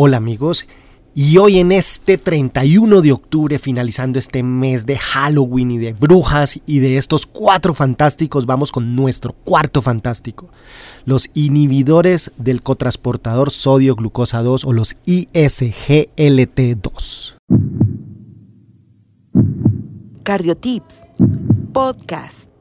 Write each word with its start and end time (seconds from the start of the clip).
Hola 0.00 0.18
amigos, 0.18 0.68
y 1.12 1.38
hoy 1.38 1.58
en 1.58 1.72
este 1.72 2.18
31 2.18 3.00
de 3.00 3.10
octubre, 3.10 3.58
finalizando 3.58 4.20
este 4.20 4.44
mes 4.44 4.86
de 4.86 4.96
Halloween 4.96 5.72
y 5.72 5.78
de 5.78 5.92
brujas 5.92 6.60
y 6.66 6.78
de 6.78 6.98
estos 6.98 7.26
cuatro 7.26 7.74
fantásticos, 7.74 8.46
vamos 8.46 8.70
con 8.70 8.94
nuestro 8.94 9.32
cuarto 9.32 9.82
fantástico. 9.82 10.50
Los 11.04 11.30
inhibidores 11.34 12.30
del 12.36 12.62
cotransportador 12.62 13.50
sodio 13.50 13.96
glucosa 13.96 14.44
2 14.44 14.66
o 14.66 14.72
los 14.72 14.94
ISGLT2. 15.04 17.34
Cardiotips, 20.22 21.06
podcast. 21.72 22.57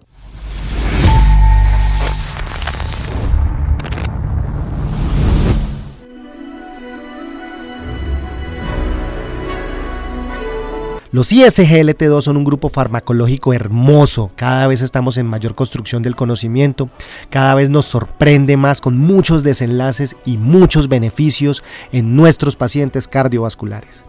Los 11.17 11.31
ISGLT2 11.31 12.21
son 12.21 12.37
un 12.37 12.43
grupo 12.43 12.69
farmacológico 12.69 13.51
hermoso, 13.51 14.29
cada 14.35 14.67
vez 14.67 14.83
estamos 14.83 15.17
en 15.17 15.25
mayor 15.25 15.55
construcción 15.55 16.03
del 16.03 16.15
conocimiento, 16.15 16.91
cada 17.31 17.55
vez 17.55 17.71
nos 17.71 17.85
sorprende 17.85 18.55
más 18.55 18.81
con 18.81 18.99
muchos 18.99 19.41
desenlaces 19.41 20.15
y 20.27 20.37
muchos 20.37 20.87
beneficios 20.87 21.63
en 21.91 22.15
nuestros 22.15 22.55
pacientes 22.55 23.07
cardiovasculares. 23.07 24.05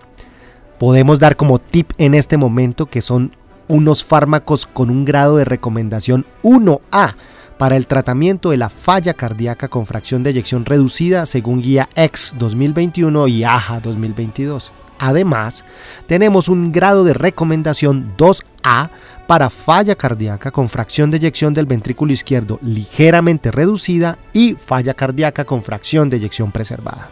Podemos 0.78 1.18
dar 1.18 1.36
como 1.36 1.58
tip 1.58 1.92
en 1.96 2.12
este 2.12 2.36
momento 2.36 2.84
que 2.84 3.00
son 3.00 3.32
unos 3.68 4.04
fármacos 4.04 4.66
con 4.66 4.90
un 4.90 5.06
grado 5.06 5.38
de 5.38 5.46
recomendación 5.46 6.26
1A 6.42 7.14
para 7.56 7.76
el 7.76 7.86
tratamiento 7.86 8.50
de 8.50 8.58
la 8.58 8.68
falla 8.68 9.14
cardíaca 9.14 9.68
con 9.68 9.86
fracción 9.86 10.22
de 10.22 10.28
eyección 10.28 10.66
reducida 10.66 11.24
según 11.24 11.62
guía 11.62 11.88
X 11.94 12.34
2021 12.38 13.28
y 13.28 13.44
AJA 13.44 13.80
2022. 13.80 14.72
Además, 14.98 15.64
tenemos 16.06 16.48
un 16.48 16.72
grado 16.72 17.04
de 17.04 17.14
recomendación 17.14 18.14
2A 18.16 18.90
para 19.26 19.50
falla 19.50 19.94
cardíaca 19.94 20.50
con 20.50 20.68
fracción 20.68 21.10
de 21.10 21.18
eyección 21.18 21.52
del 21.52 21.66
ventrículo 21.66 22.12
izquierdo 22.12 22.58
ligeramente 22.62 23.50
reducida 23.50 24.18
y 24.32 24.54
falla 24.54 24.94
cardíaca 24.94 25.44
con 25.44 25.62
fracción 25.62 26.08
de 26.08 26.16
eyección 26.16 26.50
preservada. 26.50 27.08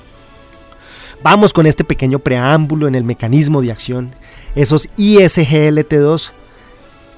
Vamos 1.23 1.53
con 1.53 1.67
este 1.67 1.85
pequeño 1.85 2.19
preámbulo 2.19 2.89
en 2.89 2.95
el 2.95 3.05
mecanismo 3.05 3.61
de 3.61 3.73
acción. 3.73 4.11
Esos 4.55 4.89
ISGLT2 4.97 6.31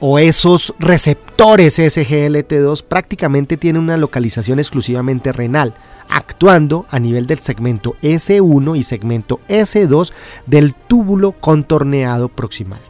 o 0.00 0.18
esos 0.18 0.74
receptores 0.78 1.78
SGLT2 1.78 2.82
prácticamente 2.82 3.56
tienen 3.56 3.82
una 3.82 3.96
localización 3.96 4.58
exclusivamente 4.58 5.32
renal, 5.32 5.74
actuando 6.08 6.86
a 6.90 6.98
nivel 6.98 7.26
del 7.26 7.40
segmento 7.40 7.96
S1 8.02 8.76
y 8.76 8.82
segmento 8.82 9.40
S2 9.48 10.12
del 10.46 10.74
túbulo 10.74 11.32
contorneado 11.32 12.28
proximal. 12.28 12.80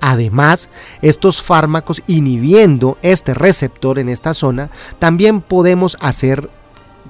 Además, 0.00 0.68
estos 1.02 1.42
fármacos 1.42 2.02
inhibiendo 2.06 2.98
este 3.02 3.34
receptor 3.34 3.98
en 3.98 4.08
esta 4.08 4.34
zona, 4.34 4.70
también 4.98 5.40
podemos 5.40 5.96
hacer 6.00 6.50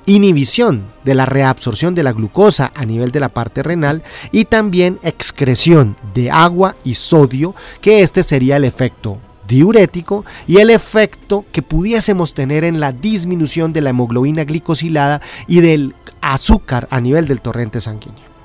inhibición 0.07 0.93
de 1.05 1.15
la 1.15 1.27
reabsorción 1.27 1.95
de 1.95 2.05
la 2.05 2.13
glucosa 2.13 2.73
a 2.75 2.85
nivel 2.85 3.11
de 3.11 3.20
la 3.20 3.29
parte 3.29 3.63
renal 3.63 4.03
y 4.31 4.45
también 4.45 5.01
excreción 5.03 5.97
de 6.15 6.31
agua 6.31 6.77
y 6.85 6.95
sodio, 6.95 7.55
que 7.81 8.03
este 8.03 8.23
sería 8.23 8.57
el 8.57 8.65
efecto 8.65 9.19
diurético 9.47 10.25
y 10.47 10.58
el 10.58 10.70
efecto 10.70 11.44
que 11.52 11.62
pudiésemos 11.62 12.34
tener 12.34 12.64
en 12.64 12.80
la 12.80 12.92
disminución 12.92 13.72
de 13.72 13.80
la 13.80 13.91
hemoglobina 13.91 14.44
glicosilada 14.44 15.20
y 15.47 15.61
del 15.61 15.94
azúcar 16.20 16.89
a 16.91 17.00
nivel 17.00 17.27
del 17.27 17.41
torrente 17.41 17.80
sanguíneo. 17.80 18.36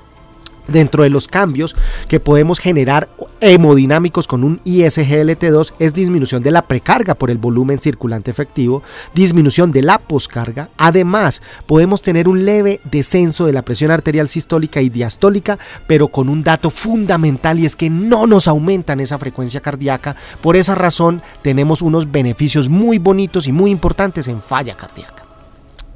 Dentro 0.68 1.02
de 1.02 1.10
los 1.10 1.28
cambios 1.28 1.74
que 2.08 2.20
podemos 2.20 2.60
generar 2.60 3.08
hemodinámicos 3.40 4.28
con 4.28 4.44
un 4.44 4.60
ISGLT2 4.64 5.74
es 5.78 5.92
disminución 5.92 6.42
de 6.42 6.52
la 6.52 6.62
precarga 6.62 7.14
por 7.14 7.30
el 7.30 7.38
volumen 7.38 7.78
circulante 7.78 8.30
efectivo, 8.30 8.82
disminución 9.14 9.72
de 9.72 9.82
la 9.82 9.98
poscarga. 9.98 10.70
Además, 10.76 11.42
podemos 11.66 12.02
tener 12.02 12.28
un 12.28 12.44
leve 12.44 12.80
descenso 12.84 13.46
de 13.46 13.52
la 13.52 13.62
presión 13.62 13.90
arterial 13.90 14.28
sistólica 14.28 14.80
y 14.80 14.88
diastólica, 14.88 15.58
pero 15.86 16.08
con 16.08 16.28
un 16.28 16.42
dato 16.42 16.70
fundamental 16.70 17.58
y 17.58 17.66
es 17.66 17.74
que 17.74 17.90
no 17.90 18.26
nos 18.26 18.46
aumentan 18.46 19.00
esa 19.00 19.18
frecuencia 19.18 19.60
cardíaca. 19.60 20.16
Por 20.40 20.56
esa 20.56 20.74
razón, 20.74 21.22
tenemos 21.42 21.82
unos 21.82 22.10
beneficios 22.10 22.68
muy 22.68 22.98
bonitos 22.98 23.48
y 23.48 23.52
muy 23.52 23.70
importantes 23.70 24.28
en 24.28 24.40
falla 24.40 24.74
cardíaca. 24.76 25.21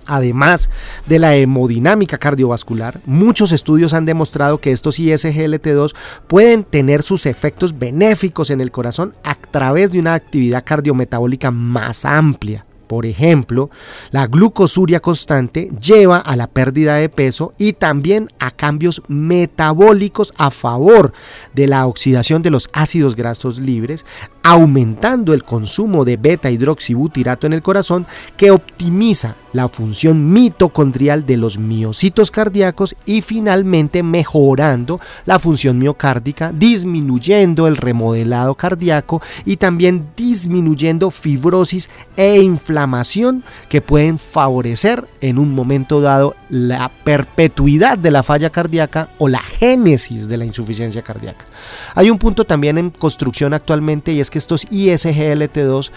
Además 0.07 0.71
de 1.07 1.19
la 1.19 1.35
hemodinámica 1.35 2.19
cardiovascular, 2.19 3.01
muchos 3.07 3.53
estudios 3.53 3.93
han 3.93 4.05
demostrado 4.07 4.59
que 4.59 4.73
estos 4.73 5.01
ISGLT2 5.01 5.95
pueden 6.27 6.65
tener 6.65 7.03
sus 7.03 7.27
efectos 7.27 7.79
benéficos 7.79 8.51
en 8.51 8.61
el 8.61 8.71
corazón 8.71 9.15
a 9.25 9.35
través 9.35 9.91
de 9.93 9.99
una 9.99 10.15
actividad 10.15 10.65
cardiometabólica 10.65 11.51
más 11.51 12.05
amplia. 12.05 12.65
Por 12.87 13.05
ejemplo, 13.05 13.71
la 14.13 14.27
glucosuria 14.29 15.01
constante 15.01 15.71
lleva 15.81 16.19
a 16.19 16.37
la 16.37 16.47
pérdida 16.47 16.95
de 16.97 17.09
peso 17.09 17.53
y 17.59 17.73
también 17.73 18.31
a 18.39 18.53
cambios 18.53 19.03
metabólicos 19.09 20.33
a 20.37 20.51
favor 20.51 21.13
de 21.53 21.67
la 21.67 21.87
oxidación 21.87 22.43
de 22.43 22.51
los 22.51 22.71
ácidos 22.73 23.17
grasos 23.17 23.59
libres, 23.59 24.05
aumentando 24.45 25.35
el 25.35 25.43
consumo 25.43 26.05
de 26.05 26.17
beta 26.17 26.51
hidroxibutirato 26.51 27.49
en 27.49 27.55
el 27.55 27.63
corazón 27.63 28.07
que 28.37 28.53
optimiza 28.53 29.37
la 29.57 29.69
función 29.69 30.33
mitocondrial 30.33 31.25
de 31.25 31.39
los 31.39 31.57
miocitos 31.59 32.31
cardíacos 32.31 32.95
y 33.07 33.23
finalmente 33.23 34.03
mejorando 34.03 35.01
la 35.25 35.39
función 35.39 35.79
miocárdica, 35.79 36.53
disminuyendo 36.53 37.67
el 37.67 37.79
remodelado 37.79 38.55
cardíaco 38.55 39.23
y 39.47 39.57
también 39.57 40.09
disminuyendo 40.15 41.11
fibrosis 41.11 41.89
e 42.19 42.39
inflamación 42.43 43.43
que 43.71 43.81
pueden 43.81 44.19
favorecer 44.19 45.09
en 45.23 45.39
un 45.39 45.55
momento 45.55 46.03
dado 46.03 46.37
la 46.51 46.91
perpetuidad 47.03 47.97
de 47.97 48.11
la 48.11 48.23
falla 48.23 48.51
cardíaca 48.51 49.09
o 49.17 49.27
la 49.27 49.41
génesis 49.41 50.29
de 50.29 50.37
la 50.37 50.45
insuficiencia 50.45 51.01
cardíaca. 51.01 51.47
Hay 51.95 52.11
un 52.11 52.19
punto 52.19 52.45
también 52.45 52.77
en 52.77 52.91
construcción 52.91 53.55
actualmente 53.55 54.13
y 54.13 54.21
es 54.21 54.31
que 54.31 54.39
estos 54.39 54.69
ISGLT2 54.69 55.91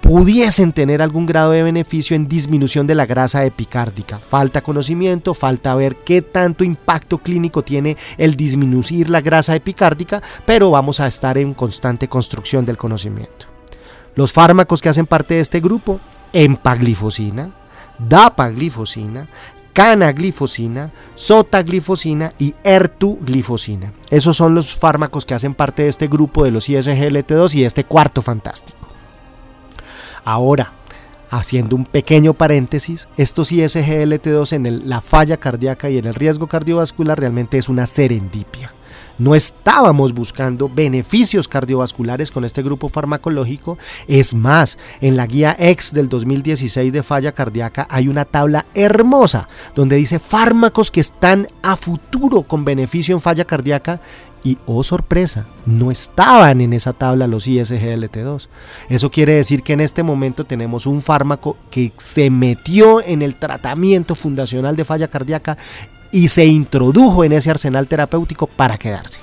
pudiesen 0.00 0.72
tener 0.72 1.02
algún 1.02 1.26
grado 1.26 1.52
de 1.52 1.62
beneficio 1.62 2.16
en 2.16 2.28
disminución 2.28 2.86
de 2.86 2.94
la 2.94 3.06
grasa 3.06 3.44
epicárdica. 3.44 4.18
Falta 4.18 4.62
conocimiento, 4.62 5.34
falta 5.34 5.74
ver 5.74 5.96
qué 5.96 6.22
tanto 6.22 6.64
impacto 6.64 7.18
clínico 7.18 7.62
tiene 7.62 7.96
el 8.18 8.36
disminuir 8.36 9.10
la 9.10 9.20
grasa 9.20 9.54
epicárdica, 9.54 10.22
pero 10.46 10.70
vamos 10.70 11.00
a 11.00 11.06
estar 11.06 11.38
en 11.38 11.54
constante 11.54 12.08
construcción 12.08 12.64
del 12.64 12.76
conocimiento. 12.76 13.46
Los 14.14 14.32
fármacos 14.32 14.80
que 14.80 14.88
hacen 14.88 15.06
parte 15.06 15.34
de 15.34 15.40
este 15.40 15.60
grupo, 15.60 16.00
empaglifosina, 16.32 17.50
dapaglifosina, 17.98 19.28
canaglifosina, 19.72 20.92
sotaglifosina 21.14 22.32
y 22.38 22.54
ertuglifosina. 22.64 23.92
Esos 24.10 24.36
son 24.36 24.54
los 24.54 24.74
fármacos 24.74 25.24
que 25.24 25.34
hacen 25.34 25.54
parte 25.54 25.84
de 25.84 25.88
este 25.88 26.08
grupo 26.08 26.44
de 26.44 26.50
los 26.50 26.68
ISGLT2 26.68 27.54
y 27.54 27.60
de 27.60 27.66
este 27.66 27.84
cuarto 27.84 28.22
fantástico. 28.22 28.79
Ahora, 30.24 30.72
haciendo 31.30 31.76
un 31.76 31.84
pequeño 31.84 32.34
paréntesis, 32.34 33.08
estos 33.16 33.52
ISGLT2 33.52 34.52
en 34.52 34.88
la 34.88 35.00
falla 35.00 35.36
cardíaca 35.36 35.88
y 35.90 35.98
en 35.98 36.06
el 36.06 36.14
riesgo 36.14 36.46
cardiovascular 36.46 37.18
realmente 37.18 37.58
es 37.58 37.68
una 37.68 37.86
serendipia. 37.86 38.72
No 39.20 39.34
estábamos 39.34 40.14
buscando 40.14 40.70
beneficios 40.70 41.46
cardiovasculares 41.46 42.30
con 42.30 42.46
este 42.46 42.62
grupo 42.62 42.88
farmacológico. 42.88 43.76
Es 44.08 44.32
más, 44.32 44.78
en 45.02 45.14
la 45.14 45.26
guía 45.26 45.54
X 45.58 45.92
del 45.92 46.08
2016 46.08 46.90
de 46.90 47.02
falla 47.02 47.32
cardíaca 47.32 47.86
hay 47.90 48.08
una 48.08 48.24
tabla 48.24 48.64
hermosa 48.72 49.46
donde 49.74 49.96
dice 49.96 50.18
fármacos 50.20 50.90
que 50.90 51.00
están 51.00 51.48
a 51.62 51.76
futuro 51.76 52.44
con 52.44 52.64
beneficio 52.64 53.14
en 53.14 53.20
falla 53.20 53.44
cardíaca 53.44 54.00
y 54.42 54.58
oh 54.66 54.82
sorpresa, 54.82 55.46
no 55.66 55.90
estaban 55.90 56.60
en 56.60 56.72
esa 56.72 56.92
tabla 56.92 57.26
los 57.26 57.46
ISGLT2. 57.46 58.48
Eso 58.88 59.10
quiere 59.10 59.34
decir 59.34 59.62
que 59.62 59.72
en 59.72 59.80
este 59.80 60.02
momento 60.02 60.44
tenemos 60.44 60.86
un 60.86 61.02
fármaco 61.02 61.56
que 61.70 61.92
se 61.96 62.30
metió 62.30 63.02
en 63.02 63.22
el 63.22 63.36
tratamiento 63.36 64.14
fundacional 64.14 64.76
de 64.76 64.84
falla 64.84 65.08
cardíaca 65.08 65.58
y 66.12 66.28
se 66.28 66.46
introdujo 66.46 67.24
en 67.24 67.32
ese 67.32 67.50
arsenal 67.50 67.86
terapéutico 67.86 68.46
para 68.46 68.78
quedarse. 68.78 69.20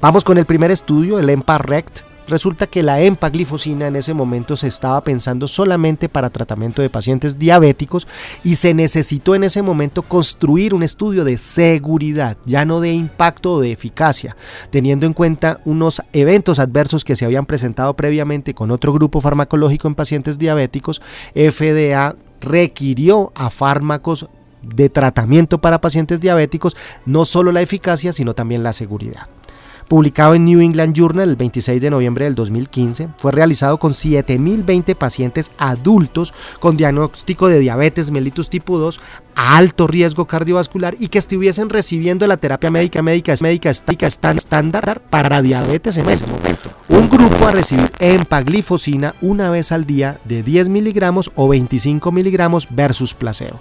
Vamos 0.00 0.24
con 0.24 0.36
el 0.38 0.46
primer 0.46 0.70
estudio, 0.70 1.18
el 1.18 1.30
EMPA-RECT. 1.30 2.05
Resulta 2.28 2.66
que 2.66 2.82
la 2.82 3.00
empaglifosina 3.00 3.86
en 3.86 3.94
ese 3.94 4.12
momento 4.12 4.56
se 4.56 4.66
estaba 4.66 5.00
pensando 5.02 5.46
solamente 5.46 6.08
para 6.08 6.30
tratamiento 6.30 6.82
de 6.82 6.90
pacientes 6.90 7.38
diabéticos 7.38 8.08
y 8.42 8.56
se 8.56 8.74
necesitó 8.74 9.36
en 9.36 9.44
ese 9.44 9.62
momento 9.62 10.02
construir 10.02 10.74
un 10.74 10.82
estudio 10.82 11.24
de 11.24 11.38
seguridad, 11.38 12.36
ya 12.44 12.64
no 12.64 12.80
de 12.80 12.92
impacto 12.92 13.54
o 13.54 13.60
de 13.60 13.70
eficacia, 13.70 14.36
teniendo 14.70 15.06
en 15.06 15.12
cuenta 15.12 15.60
unos 15.64 16.02
eventos 16.12 16.58
adversos 16.58 17.04
que 17.04 17.14
se 17.14 17.24
habían 17.24 17.46
presentado 17.46 17.94
previamente 17.94 18.54
con 18.54 18.72
otro 18.72 18.92
grupo 18.92 19.20
farmacológico 19.20 19.86
en 19.86 19.94
pacientes 19.94 20.36
diabéticos, 20.36 21.00
FDA 21.34 22.16
requirió 22.40 23.32
a 23.36 23.50
fármacos 23.50 24.28
de 24.62 24.88
tratamiento 24.88 25.60
para 25.60 25.80
pacientes 25.80 26.20
diabéticos, 26.20 26.76
no 27.04 27.24
solo 27.24 27.52
la 27.52 27.62
eficacia, 27.62 28.12
sino 28.12 28.34
también 28.34 28.64
la 28.64 28.72
seguridad 28.72 29.28
publicado 29.88 30.34
en 30.34 30.44
New 30.44 30.60
England 30.60 30.94
Journal 30.94 31.28
el 31.28 31.36
26 31.36 31.80
de 31.80 31.90
noviembre 31.90 32.24
del 32.24 32.34
2015, 32.34 33.08
fue 33.16 33.32
realizado 33.32 33.78
con 33.78 33.92
7.020 33.92 34.94
pacientes 34.96 35.52
adultos 35.58 36.34
con 36.60 36.76
diagnóstico 36.76 37.48
de 37.48 37.58
diabetes 37.58 38.10
mellitus 38.10 38.50
tipo 38.50 38.78
2 38.78 39.00
a 39.34 39.56
alto 39.56 39.86
riesgo 39.86 40.26
cardiovascular 40.26 40.96
y 40.98 41.08
que 41.08 41.18
estuviesen 41.18 41.70
recibiendo 41.70 42.26
la 42.26 42.36
terapia 42.36 42.70
médica 42.70 43.02
médica 43.02 43.34
médica 43.42 43.70
estándar 43.70 45.00
para 45.10 45.42
diabetes 45.42 45.96
en 45.98 46.08
ese 46.08 46.26
momento. 46.26 46.70
Un 46.88 47.08
grupo 47.08 47.46
a 47.46 47.52
recibir 47.52 47.90
empaglifosina 47.98 49.14
una 49.20 49.50
vez 49.50 49.72
al 49.72 49.84
día 49.84 50.20
de 50.24 50.42
10 50.42 50.68
miligramos 50.68 51.30
o 51.34 51.48
25 51.48 52.12
miligramos 52.12 52.68
versus 52.70 53.14
placebo. 53.14 53.58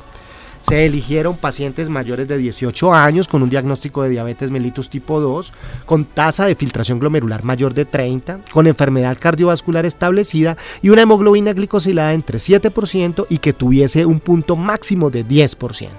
Se 0.67 0.83
eligieron 0.83 1.37
pacientes 1.37 1.89
mayores 1.89 2.27
de 2.27 2.39
18 2.39 2.91
años 2.91 3.27
con 3.27 3.43
un 3.43 3.51
diagnóstico 3.51 4.01
de 4.01 4.09
diabetes 4.09 4.49
mellitus 4.49 4.89
tipo 4.89 5.21
2, 5.21 5.53
con 5.85 6.05
tasa 6.05 6.47
de 6.47 6.55
filtración 6.55 6.97
glomerular 6.97 7.43
mayor 7.43 7.75
de 7.75 7.85
30, 7.85 8.39
con 8.51 8.65
enfermedad 8.65 9.15
cardiovascular 9.19 9.85
establecida 9.85 10.57
y 10.81 10.89
una 10.89 11.03
hemoglobina 11.03 11.53
glicosilada 11.53 12.13
entre 12.13 12.39
7% 12.39 13.27
y 13.29 13.37
que 13.37 13.53
tuviese 13.53 14.07
un 14.07 14.19
punto 14.19 14.55
máximo 14.55 15.11
de 15.11 15.23
10%. 15.23 15.89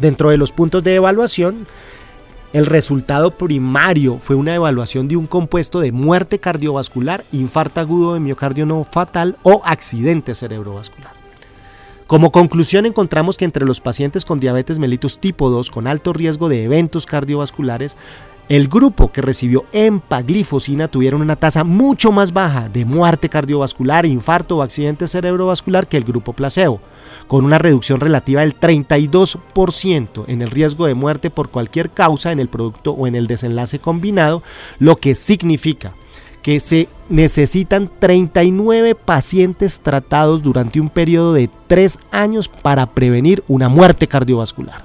Dentro 0.00 0.30
de 0.30 0.36
los 0.36 0.52
puntos 0.52 0.84
de 0.84 0.94
evaluación, 0.94 1.66
el 2.52 2.66
resultado 2.66 3.32
primario 3.32 4.18
fue 4.18 4.36
una 4.36 4.54
evaluación 4.54 5.08
de 5.08 5.16
un 5.16 5.26
compuesto 5.26 5.80
de 5.80 5.90
muerte 5.90 6.38
cardiovascular, 6.38 7.24
infarto 7.32 7.80
agudo 7.80 8.14
de 8.14 8.20
miocardio 8.20 8.64
no 8.64 8.84
fatal 8.84 9.38
o 9.42 9.60
accidente 9.64 10.36
cerebrovascular. 10.36 11.21
Como 12.12 12.30
conclusión 12.30 12.84
encontramos 12.84 13.38
que 13.38 13.46
entre 13.46 13.64
los 13.64 13.80
pacientes 13.80 14.26
con 14.26 14.38
diabetes 14.38 14.78
mellitus 14.78 15.18
tipo 15.18 15.48
2 15.48 15.70
con 15.70 15.86
alto 15.86 16.12
riesgo 16.12 16.50
de 16.50 16.64
eventos 16.64 17.06
cardiovasculares, 17.06 17.96
el 18.50 18.68
grupo 18.68 19.10
que 19.10 19.22
recibió 19.22 19.64
empaglifosina 19.72 20.88
tuvieron 20.88 21.22
una 21.22 21.36
tasa 21.36 21.64
mucho 21.64 22.12
más 22.12 22.34
baja 22.34 22.68
de 22.68 22.84
muerte 22.84 23.30
cardiovascular, 23.30 24.04
infarto 24.04 24.58
o 24.58 24.62
accidente 24.62 25.06
cerebrovascular 25.06 25.86
que 25.86 25.96
el 25.96 26.04
grupo 26.04 26.34
placebo, 26.34 26.82
con 27.28 27.46
una 27.46 27.56
reducción 27.56 27.98
relativa 27.98 28.42
del 28.42 28.60
32% 28.60 30.24
en 30.28 30.42
el 30.42 30.50
riesgo 30.50 30.84
de 30.84 30.92
muerte 30.92 31.30
por 31.30 31.48
cualquier 31.48 31.88
causa 31.88 32.30
en 32.30 32.40
el 32.40 32.50
producto 32.50 32.90
o 32.90 33.06
en 33.06 33.14
el 33.14 33.26
desenlace 33.26 33.78
combinado, 33.78 34.42
lo 34.78 34.96
que 34.96 35.14
significa 35.14 35.94
que 36.42 36.60
se 36.60 36.88
necesitan 37.08 37.90
39 37.98 38.94
pacientes 38.94 39.80
tratados 39.80 40.42
durante 40.42 40.80
un 40.80 40.88
periodo 40.88 41.32
de 41.32 41.48
3 41.68 41.98
años 42.10 42.48
para 42.48 42.86
prevenir 42.86 43.44
una 43.48 43.68
muerte 43.68 44.08
cardiovascular. 44.08 44.84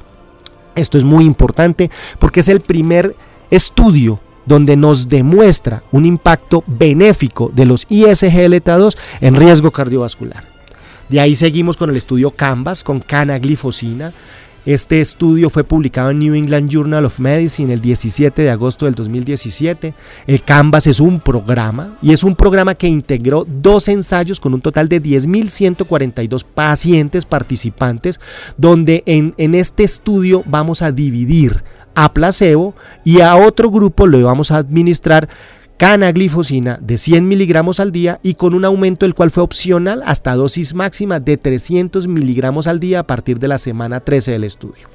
Esto 0.75 0.98
es 0.98 1.04
muy 1.04 1.25
importante 1.25 1.89
porque 2.19 2.42
es 2.42 2.50
el 2.50 2.62
primer 2.62 3.15
estudio 3.50 4.19
donde 4.45 4.77
nos 4.77 5.09
demuestra 5.09 5.83
un 5.92 6.06
impacto 6.06 6.63
benéfico 6.68 7.51
de 7.54 7.65
los 7.65 7.88
ISGLT2 7.89 8.95
en 9.21 9.36
riesgo 9.36 9.71
cardiovascular. 9.71 10.45
De 11.09 11.19
ahí 11.19 11.36
seguimos 11.36 11.77
con 11.77 11.89
el 11.89 11.98
estudio 11.98 12.31
CANVAS 12.31 12.83
con 12.83 13.00
canaglifosina, 13.00 14.13
este 14.68 15.00
estudio 15.00 15.50
fue 15.50 15.64
publicado 15.64 16.10
en 16.10 16.19
New 16.19 16.36
England 16.36 16.69
Journal 16.69 17.06
of 17.06 17.19
Medicine 17.19 17.74
el 17.74 17.80
17 17.80 18.42
de 18.42 18.52
agosto 18.52 18.84
del 18.84 18.96
2017. 18.96 19.94
El 20.28 20.44
Canvas 20.44 20.88
es 20.88 21.00
un 21.00 21.22
programa 21.22 21.98
y 22.02 22.12
es 22.12 22.22
un 22.22 22.36
programa 22.36 22.75
que 22.75 22.88
integró 22.88 23.46
dos 23.48 23.88
ensayos 23.88 24.42
con 24.42 24.54
un 24.54 24.60
total 24.60 24.90
de 24.90 25.02
10.142 25.02 26.44
pacientes 26.44 27.24
participantes, 27.24 28.19
donde 28.58 29.04
en, 29.06 29.34
en 29.38 29.56
este 29.56 29.86
estudio 29.86 30.44
vamos 30.46 30.81
a 30.81 30.92
dividir 30.92 31.64
a 31.96 32.14
placebo 32.14 32.75
y 33.06 33.22
a 33.22 33.38
otro 33.38 33.72
grupo 33.72 34.06
lo 34.06 34.22
vamos 34.22 34.52
a 34.52 34.58
administrar 34.58 35.30
canaglifosina 35.78 36.80
de 36.82 36.98
100 36.98 37.28
miligramos 37.28 37.80
al 37.80 37.92
día 37.92 38.20
y 38.24 38.34
con 38.34 38.56
un 38.56 38.66
aumento 38.66 39.06
el 39.06 39.14
cual 39.14 39.30
fue 39.30 39.44
opcional 39.44 40.02
hasta 40.06 40.36
dosis 40.36 40.74
máxima 40.74 41.20
de 41.20 41.38
300 41.38 42.08
miligramos 42.08 42.68
al 42.68 42.80
día 42.80 43.00
a 43.00 43.08
partir 43.08 43.40
de 43.40 43.48
la 43.48 43.60
semana 43.60 44.00
13 44.00 44.32
del 44.32 44.44
estudio. 44.44 44.90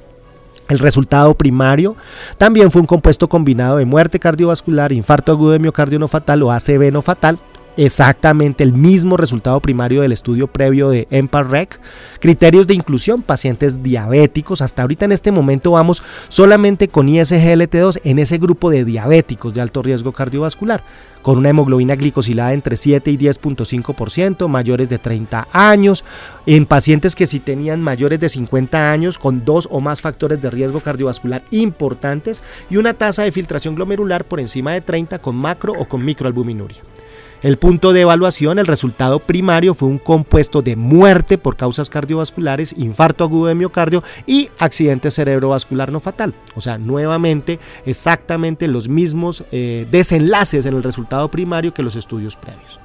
El 0.69 0.79
resultado 0.79 1.33
primario 1.35 1.95
también 2.37 2.71
fue 2.71 2.81
un 2.81 2.87
compuesto 2.87 3.29
combinado 3.29 3.77
de 3.77 3.85
muerte 3.85 4.19
cardiovascular, 4.19 4.91
infarto 4.91 5.31
agudo 5.31 5.51
de 5.51 5.59
miocardio 5.59 5.99
no 5.99 6.07
fatal 6.07 6.43
o 6.43 6.51
ACV 6.51 6.91
no 6.91 7.01
fatal, 7.01 7.39
exactamente 7.77 8.63
el 8.63 8.73
mismo 8.73 9.17
resultado 9.17 9.59
primario 9.59 10.01
del 10.01 10.11
estudio 10.11 10.47
previo 10.47 10.89
de 10.89 11.07
EMPA-REC. 11.09 11.79
Criterios 12.19 12.67
de 12.67 12.73
inclusión, 12.73 13.21
pacientes 13.21 13.83
diabéticos. 13.83 14.61
Hasta 14.61 14.81
ahorita 14.81 15.05
en 15.05 15.11
este 15.11 15.31
momento 15.31 15.71
vamos 15.71 16.03
solamente 16.29 16.87
con 16.87 17.07
ISGLT2 17.07 18.01
en 18.03 18.19
ese 18.19 18.37
grupo 18.37 18.69
de 18.69 18.85
diabéticos 18.85 19.53
de 19.53 19.61
alto 19.61 19.81
riesgo 19.81 20.11
cardiovascular, 20.11 20.83
con 21.21 21.37
una 21.37 21.49
hemoglobina 21.49 21.95
glicosilada 21.95 22.53
entre 22.53 22.75
7 22.75 23.09
y 23.09 23.17
10.5%, 23.17 24.47
mayores 24.47 24.89
de 24.89 24.97
30 24.97 25.47
años, 25.51 26.03
en 26.45 26.65
pacientes 26.65 27.15
que 27.15 27.27
si 27.27 27.39
tenían 27.39 27.81
mayores 27.81 28.19
de 28.19 28.29
50 28.29 28.91
años 28.91 29.17
con 29.17 29.45
dos 29.45 29.67
o 29.71 29.79
más 29.79 30.01
factores 30.01 30.41
de 30.41 30.49
riesgo 30.49 30.81
cardiovascular 30.81 31.43
importantes 31.51 32.43
y 32.69 32.77
una 32.77 32.93
tasa 32.93 33.23
de 33.23 33.31
filtración 33.31 33.75
glomerular 33.75 34.25
por 34.25 34.39
encima 34.39 34.73
de 34.73 34.81
30 34.81 35.19
con 35.19 35.35
macro 35.35 35.73
o 35.77 35.87
con 35.87 36.03
microalbuminuria. 36.03 36.81
El 37.43 37.57
punto 37.57 37.91
de 37.91 37.99
evaluación, 37.99 38.57
el 38.57 38.67
resultado 38.67 39.19
primario 39.19 39.73
fue 39.73 39.89
un 39.89 39.97
compuesto 39.97 40.61
de 40.61 40.77
muerte 40.77 41.37
por 41.37 41.57
causas 41.57 41.89
cardiovasculares, 41.89 42.73
infarto 42.77 43.25
agudo 43.25 43.47
de 43.47 43.55
miocardio 43.55 44.01
y 44.25 44.49
accidente 44.59 45.11
cerebrovascular 45.11 45.91
no 45.91 45.99
fatal. 45.99 46.33
O 46.55 46.61
sea, 46.61 46.77
nuevamente 46.77 47.59
exactamente 47.85 48.69
los 48.69 48.87
mismos 48.87 49.43
eh, 49.51 49.85
desenlaces 49.91 50.65
en 50.65 50.73
el 50.73 50.83
resultado 50.83 51.29
primario 51.29 51.73
que 51.73 51.83
los 51.83 51.97
estudios 51.97 52.37
previos. 52.37 52.79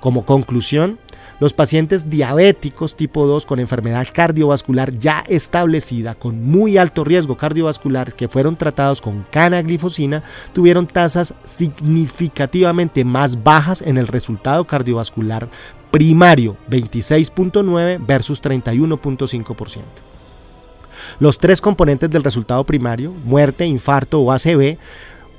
Como 0.00 0.24
conclusión, 0.24 0.98
los 1.40 1.52
pacientes 1.52 2.08
diabéticos 2.08 2.94
tipo 2.94 3.26
2 3.26 3.46
con 3.46 3.58
enfermedad 3.58 4.06
cardiovascular 4.12 4.96
ya 4.96 5.24
establecida 5.26 6.14
con 6.14 6.44
muy 6.44 6.78
alto 6.78 7.02
riesgo 7.02 7.36
cardiovascular 7.36 8.12
que 8.12 8.28
fueron 8.28 8.56
tratados 8.56 9.00
con 9.00 9.26
canaglifosina 9.30 10.22
tuvieron 10.52 10.86
tasas 10.86 11.34
significativamente 11.44 13.04
más 13.04 13.42
bajas 13.42 13.82
en 13.82 13.96
el 13.96 14.06
resultado 14.06 14.66
cardiovascular 14.66 15.48
primario 15.90 16.56
26.9 16.68 18.06
versus 18.06 18.42
31.5%. 18.42 19.82
Los 21.18 21.38
tres 21.38 21.60
componentes 21.60 22.10
del 22.10 22.22
resultado 22.22 22.64
primario, 22.64 23.12
muerte, 23.24 23.66
infarto 23.66 24.20
o 24.20 24.32
ACV, 24.32 24.78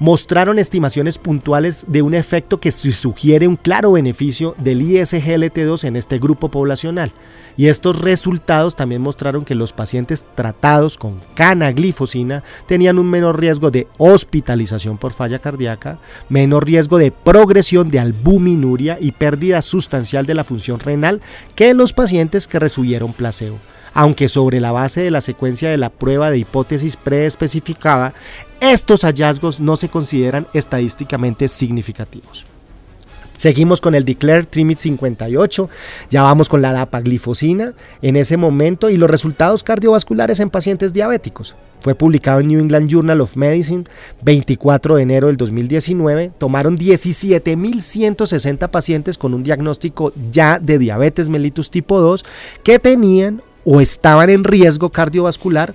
mostraron 0.01 0.57
estimaciones 0.57 1.19
puntuales 1.19 1.85
de 1.87 2.01
un 2.01 2.15
efecto 2.15 2.59
que 2.59 2.71
sugiere 2.71 3.47
un 3.47 3.55
claro 3.55 3.91
beneficio 3.91 4.55
del 4.57 4.81
ISGLT2 4.81 5.83
en 5.83 5.95
este 5.95 6.17
grupo 6.17 6.49
poblacional. 6.49 7.11
Y 7.55 7.67
estos 7.67 7.99
resultados 8.01 8.75
también 8.75 9.03
mostraron 9.03 9.45
que 9.45 9.53
los 9.53 9.73
pacientes 9.73 10.25
tratados 10.33 10.97
con 10.97 11.21
canaglifosina 11.35 12.43
tenían 12.65 12.97
un 12.97 13.11
menor 13.11 13.39
riesgo 13.39 13.69
de 13.69 13.87
hospitalización 13.99 14.97
por 14.97 15.13
falla 15.13 15.37
cardíaca, 15.37 15.99
menor 16.29 16.65
riesgo 16.65 16.97
de 16.97 17.11
progresión 17.11 17.89
de 17.89 17.99
albuminuria 17.99 18.97
y 18.99 19.11
pérdida 19.11 19.61
sustancial 19.61 20.25
de 20.25 20.33
la 20.33 20.43
función 20.43 20.79
renal 20.79 21.21
que 21.53 21.75
los 21.75 21.93
pacientes 21.93 22.47
que 22.47 22.57
recibieron 22.57 23.13
placebo 23.13 23.59
aunque 23.93 24.27
sobre 24.27 24.59
la 24.59 24.71
base 24.71 25.01
de 25.01 25.11
la 25.11 25.21
secuencia 25.21 25.69
de 25.69 25.77
la 25.77 25.89
prueba 25.89 26.31
de 26.31 26.39
hipótesis 26.39 26.97
preespecificada, 26.97 28.13
estos 28.59 29.01
hallazgos 29.01 29.59
no 29.59 29.75
se 29.75 29.89
consideran 29.89 30.47
estadísticamente 30.53 31.47
significativos. 31.47 32.45
Seguimos 33.41 33.81
con 33.81 33.95
el 33.95 34.05
Declare 34.05 34.43
Trimit 34.43 34.77
58, 34.77 35.67
ya 36.11 36.21
vamos 36.21 36.47
con 36.47 36.61
la 36.61 36.73
dapaglifosina 36.73 37.73
en 38.03 38.15
ese 38.15 38.37
momento 38.37 38.91
y 38.91 38.97
los 38.97 39.09
resultados 39.09 39.63
cardiovasculares 39.63 40.39
en 40.39 40.51
pacientes 40.51 40.93
diabéticos. 40.93 41.55
Fue 41.79 41.95
publicado 41.95 42.39
en 42.39 42.49
New 42.49 42.59
England 42.59 42.87
Journal 42.87 43.19
of 43.19 43.35
Medicine 43.35 43.85
24 44.21 44.97
de 44.97 45.01
enero 45.01 45.25
del 45.25 45.37
2019. 45.37 46.33
Tomaron 46.37 46.77
17.160 46.77 48.69
pacientes 48.69 49.17
con 49.17 49.33
un 49.33 49.41
diagnóstico 49.41 50.13
ya 50.29 50.59
de 50.59 50.77
diabetes 50.77 51.27
mellitus 51.27 51.71
tipo 51.71 51.99
2 51.99 52.23
que 52.63 52.77
tenían 52.77 53.41
o 53.65 53.81
estaban 53.81 54.29
en 54.29 54.43
riesgo 54.43 54.89
cardiovascular 54.89 55.73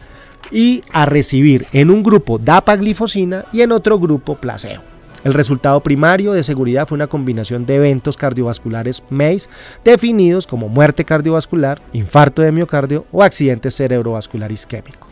y 0.50 0.83
a 0.93 1.07
recibir 1.07 1.66
en 1.73 1.90
un 1.90 2.02
grupo 2.02 2.38
dapaglifosina 2.38 3.45
y 3.52 3.62
en 3.62 3.73
otro 3.73 3.99
grupo 3.99 4.37
placebo. 4.37 4.83
El 5.25 5.35
resultado 5.35 5.81
primario 5.81 6.33
de 6.33 6.45
seguridad 6.45 6.87
fue 6.87 6.95
una 6.95 7.09
combinación 7.09 7.66
de 7.66 7.75
eventos 7.75 8.16
cardiovasculares 8.16 9.02
MACE 9.11 9.49
definidos 9.85 10.47
como 10.47 10.69
muerte 10.69 11.05
cardiovascular, 11.05 11.81
infarto 11.93 12.43
de 12.43 12.52
miocardio 12.52 13.07
o 13.11 13.25
accidente 13.25 13.73
cerebrovascular 13.73 14.52
isquémico. 14.52 15.05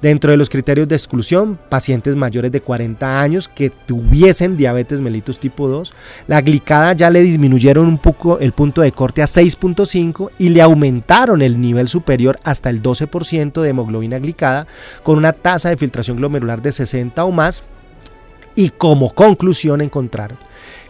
Dentro 0.00 0.30
de 0.30 0.36
los 0.36 0.48
criterios 0.48 0.86
de 0.86 0.94
exclusión, 0.94 1.58
pacientes 1.68 2.14
mayores 2.14 2.52
de 2.52 2.60
40 2.60 3.20
años 3.20 3.48
que 3.48 3.68
tuviesen 3.70 4.56
diabetes 4.56 5.00
mellitus 5.00 5.40
tipo 5.40 5.66
2. 5.66 5.92
La 6.28 6.40
glicada 6.40 6.92
ya 6.92 7.10
le 7.10 7.20
disminuyeron 7.20 7.88
un 7.88 7.98
poco 7.98 8.38
el 8.38 8.52
punto 8.52 8.82
de 8.82 8.92
corte 8.92 9.22
a 9.22 9.26
6.5 9.26 10.30
y 10.38 10.50
le 10.50 10.62
aumentaron 10.62 11.42
el 11.42 11.60
nivel 11.60 11.88
superior 11.88 12.38
hasta 12.44 12.70
el 12.70 12.80
12% 12.80 13.60
de 13.60 13.68
hemoglobina 13.68 14.20
glicada 14.20 14.68
con 15.02 15.18
una 15.18 15.32
tasa 15.32 15.70
de 15.70 15.76
filtración 15.76 16.16
glomerular 16.16 16.62
de 16.62 16.70
60 16.70 17.24
o 17.24 17.32
más. 17.32 17.64
Y 18.54 18.70
como 18.70 19.12
conclusión 19.12 19.80
encontraron 19.80 20.38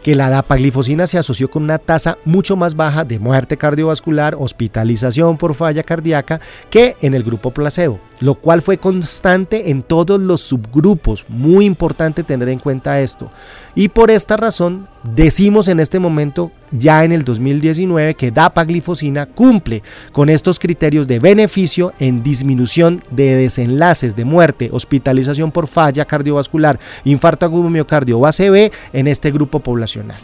que 0.02 0.14
la 0.14 0.30
dapaglifosina 0.30 1.06
se 1.06 1.18
asoció 1.18 1.50
con 1.50 1.62
una 1.62 1.78
tasa 1.78 2.18
mucho 2.24 2.56
más 2.56 2.76
baja 2.76 3.04
de 3.04 3.18
muerte 3.18 3.56
cardiovascular, 3.56 4.36
hospitalización 4.38 5.36
por 5.36 5.54
falla 5.54 5.82
cardíaca 5.82 6.40
que 6.70 6.96
en 7.00 7.14
el 7.14 7.22
grupo 7.24 7.50
placebo, 7.50 8.00
lo 8.20 8.34
cual 8.34 8.62
fue 8.62 8.78
constante 8.78 9.70
en 9.70 9.82
todos 9.82 10.20
los 10.20 10.40
subgrupos. 10.40 11.24
Muy 11.28 11.64
importante 11.64 12.22
tener 12.22 12.48
en 12.48 12.58
cuenta 12.58 13.00
esto. 13.00 13.30
Y 13.74 13.88
por 13.88 14.10
esta 14.10 14.36
razón 14.36 14.88
decimos 15.14 15.68
en 15.68 15.80
este 15.80 15.98
momento, 15.98 16.50
ya 16.72 17.04
en 17.04 17.12
el 17.12 17.24
2019, 17.24 18.14
que 18.14 18.30
dapaglifosina 18.30 19.26
cumple 19.26 19.82
con 20.12 20.28
estos 20.28 20.58
criterios 20.58 21.06
de 21.06 21.18
beneficio 21.18 21.92
en 21.98 22.22
disminución 22.22 23.02
de 23.10 23.36
desenlaces 23.36 24.16
de 24.16 24.24
muerte, 24.24 24.68
hospitalización 24.72 25.52
por 25.52 25.68
falla 25.68 26.04
cardiovascular, 26.04 26.78
infarto 27.04 27.46
agudo 27.46 27.70
miocardio 27.70 28.18
o 28.18 28.26
ACV 28.26 28.70
en 28.92 29.06
este 29.06 29.30
grupo 29.30 29.60
poblacional. 29.60 30.18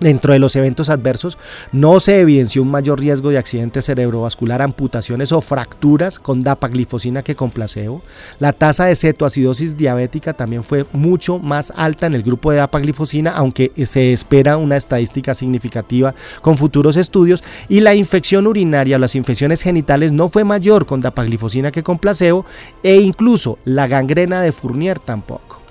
Dentro 0.00 0.32
de 0.32 0.40
los 0.40 0.56
eventos 0.56 0.90
adversos 0.90 1.38
no 1.70 2.00
se 2.00 2.18
evidenció 2.18 2.62
un 2.62 2.70
mayor 2.70 2.98
riesgo 2.98 3.30
de 3.30 3.38
accidente 3.38 3.80
cerebrovascular, 3.80 4.60
amputaciones 4.60 5.30
o 5.30 5.40
fracturas 5.40 6.18
con 6.18 6.40
dapaglifosina 6.40 7.22
que 7.22 7.36
con 7.36 7.50
placebo. 7.50 8.02
La 8.40 8.52
tasa 8.52 8.86
de 8.86 8.96
cetoacidosis 8.96 9.76
diabética 9.76 10.32
también 10.32 10.64
fue 10.64 10.84
mucho 10.92 11.38
más 11.38 11.72
alta 11.76 12.06
en 12.06 12.14
el 12.14 12.24
grupo 12.24 12.50
de 12.50 12.58
dapaglifosina, 12.58 13.30
aunque 13.30 13.72
se 13.86 14.12
espera 14.12 14.56
una 14.56 14.76
estadística 14.76 15.32
significativa 15.32 16.14
con 16.42 16.56
futuros 16.58 16.96
estudios. 16.96 17.44
Y 17.68 17.80
la 17.80 17.94
infección 17.94 18.48
urinaria 18.48 18.96
o 18.96 18.98
las 18.98 19.14
infecciones 19.14 19.62
genitales 19.62 20.12
no 20.12 20.28
fue 20.28 20.42
mayor 20.42 20.86
con 20.86 21.00
dapaglifosina 21.00 21.70
que 21.70 21.84
con 21.84 21.98
placebo 21.98 22.44
e 22.82 22.96
incluso 22.96 23.58
la 23.64 23.86
gangrena 23.86 24.42
de 24.42 24.50
Fournier 24.50 24.98
tampoco. 24.98 25.62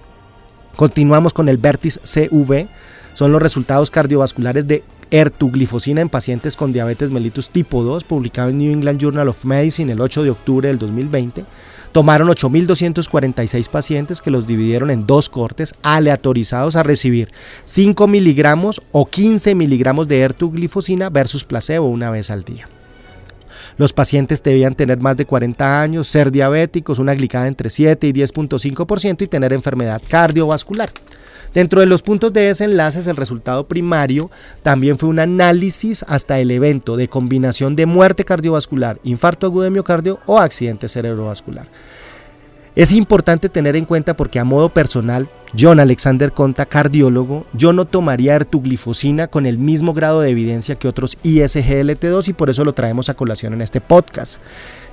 Continuamos 0.76 1.34
con 1.34 1.50
el 1.50 1.58
Vertis 1.58 2.00
CV 2.04 2.68
son 3.14 3.32
los 3.32 3.42
resultados 3.42 3.92
cardiovasculares 3.92 4.68
de 4.68 4.84
ertuglifosina 5.12 6.02
en 6.02 6.10
pacientes 6.10 6.56
con 6.56 6.74
diabetes 6.74 7.12
mellitus 7.12 7.52
tipo 7.52 7.84
2, 7.84 8.04
publicado 8.04 8.50
en 8.50 8.58
New 8.58 8.74
England 8.74 9.00
Journal 9.00 9.30
of 9.30 9.46
Medicine 9.46 9.92
el 9.92 10.02
8 10.02 10.24
de 10.24 10.32
octubre 10.32 10.68
del 10.68 10.80
2020. 10.80 11.46
Tomaron 11.92 12.28
8.246 12.30 13.70
pacientes 13.70 14.22
que 14.22 14.32
los 14.32 14.48
dividieron 14.48 14.90
en 14.90 15.06
dos 15.06 15.30
cortes 15.30 15.76
aleatorizados 15.84 16.76
a 16.76 16.82
recibir 16.82 17.28
5 17.66 18.08
miligramos 18.08 18.82
o 18.92 19.06
15 19.06 19.54
miligramos 19.54 20.08
de 20.08 20.22
ertuglifosina 20.22 21.12
versus 21.12 21.44
placebo 21.44 21.88
una 21.88 22.10
vez 22.10 22.32
al 22.32 22.44
día. 22.44 22.68
Los 23.78 23.94
pacientes 23.94 24.42
debían 24.42 24.74
tener 24.74 25.00
más 25.00 25.18
de 25.18 25.26
40 25.26 25.82
años, 25.82 26.08
ser 26.08 26.32
diabéticos, 26.32 26.98
una 26.98 27.14
glicada 27.14 27.48
entre 27.48 27.70
7 27.70 28.08
y 28.08 28.14
10.5% 28.14 29.22
y 29.22 29.28
tener 29.28 29.54
enfermedad 29.54 30.02
cardiovascular. 30.08 30.90
Dentro 31.54 31.82
de 31.82 31.86
los 31.86 32.02
puntos 32.02 32.34
de 32.34 32.42
desenlaces, 32.42 33.06
el 33.08 33.16
resultado 33.16 33.68
primario 33.68 34.32
también 34.64 34.98
fue 34.98 35.10
un 35.10 35.20
análisis 35.20 36.04
hasta 36.08 36.40
el 36.40 36.50
evento 36.50 36.98
de 36.98 37.08
combinación 37.08 37.76
de 37.76 37.86
muerte 37.86 38.26
cardiovascular, 38.26 39.00
infarto 39.04 39.46
agudo 39.46 39.64
de 39.64 39.70
miocardio 39.70 40.20
o 40.26 40.40
accidente 40.40 40.90
cerebrovascular. 40.90 41.68
Es 42.76 42.92
importante 42.92 43.50
tener 43.50 43.76
en 43.76 43.86
cuenta 43.86 44.16
porque 44.16 44.40
a 44.40 44.44
modo 44.44 44.70
personal, 44.70 45.30
John 45.56 45.80
Alexander 45.80 46.32
Conta, 46.32 46.66
cardiólogo, 46.66 47.46
yo 47.54 47.72
no 47.72 47.86
tomaría 47.86 48.34
ertuglifosina 48.34 49.28
con 49.28 49.46
el 49.46 49.60
mismo 49.60 49.94
grado 49.94 50.22
de 50.22 50.32
evidencia 50.32 50.74
que 50.74 50.88
otros 50.88 51.20
ISGLT2 51.24 52.30
y 52.30 52.34
por 52.34 52.50
eso 52.50 52.66
lo 52.66 52.74
traemos 52.74 53.10
a 53.10 53.14
colación 53.14 53.54
en 53.54 53.62
este 53.62 53.80
podcast. 53.80 54.42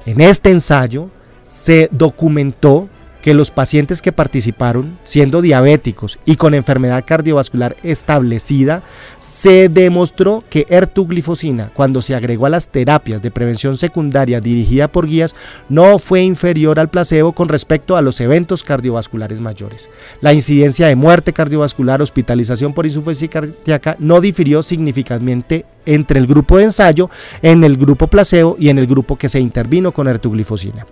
En 0.05 0.21
este 0.21 0.51
ensayo 0.51 1.09
se 1.41 1.89
documentó 1.91 2.91
que 3.23 3.35
los 3.35 3.51
pacientes 3.51 4.03
que 4.03 4.13
participaron, 4.13 4.99
siendo 5.03 5.43
diabéticos 5.43 6.19
y 6.25 6.37
con 6.37 6.55
enfermedad 6.55 7.05
cardiovascular 7.07 7.77
establecida, 7.83 8.83
se 9.19 9.69
demostró 9.69 10.45
que 10.49 10.67
ertuglifosina, 10.69 11.71
cuando 11.75 12.03
se 12.03 12.15
agregó 12.15 12.47
a 12.47 12.51
las 12.51 12.69
terapias 12.69 13.23
de 13.23 13.31
prevención 13.31 13.77
secundaria 13.77 14.41
dirigida 14.41 14.89
por 14.89 15.07
guías, 15.07 15.37
no 15.69 15.99
fue 15.99 16.23
inferior 16.23 16.79
al 16.79 16.91
placebo 16.91 17.33
con 17.33 17.49
respecto 17.49 17.97
a 17.97 18.03
los 18.03 18.21
eventos 18.21 18.63
cardiovasculares 18.63 19.41
mayores. 19.41 19.91
La 20.21 20.33
incidencia 20.33 20.87
de 20.87 20.97
muerte 20.97 21.33
cardiovascular, 21.33 22.03
hospitalización 22.03 22.73
por 22.73 22.87
insuficiencia 22.87 23.41
cardíaca 23.41 23.97
no 23.99 24.21
difirió 24.21 24.63
significativamente 24.63 25.65
entre 25.87 26.19
el 26.19 26.27
grupo 26.27 26.59
de 26.59 26.65
ensayo, 26.65 27.11
en 27.43 27.65
el 27.65 27.77
grupo 27.77 28.07
placebo 28.07 28.57
y 28.59 28.69
en 28.69 28.79
el 28.79 28.87
grupo 28.87 29.17
que 29.17 29.29
se 29.29 29.41
intervino 29.41 29.93
con 29.93 30.09
ertuglifosina. 30.09 30.87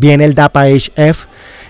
Viene 0.00 0.24
el 0.24 0.34
DAPA-HF. 0.34 1.26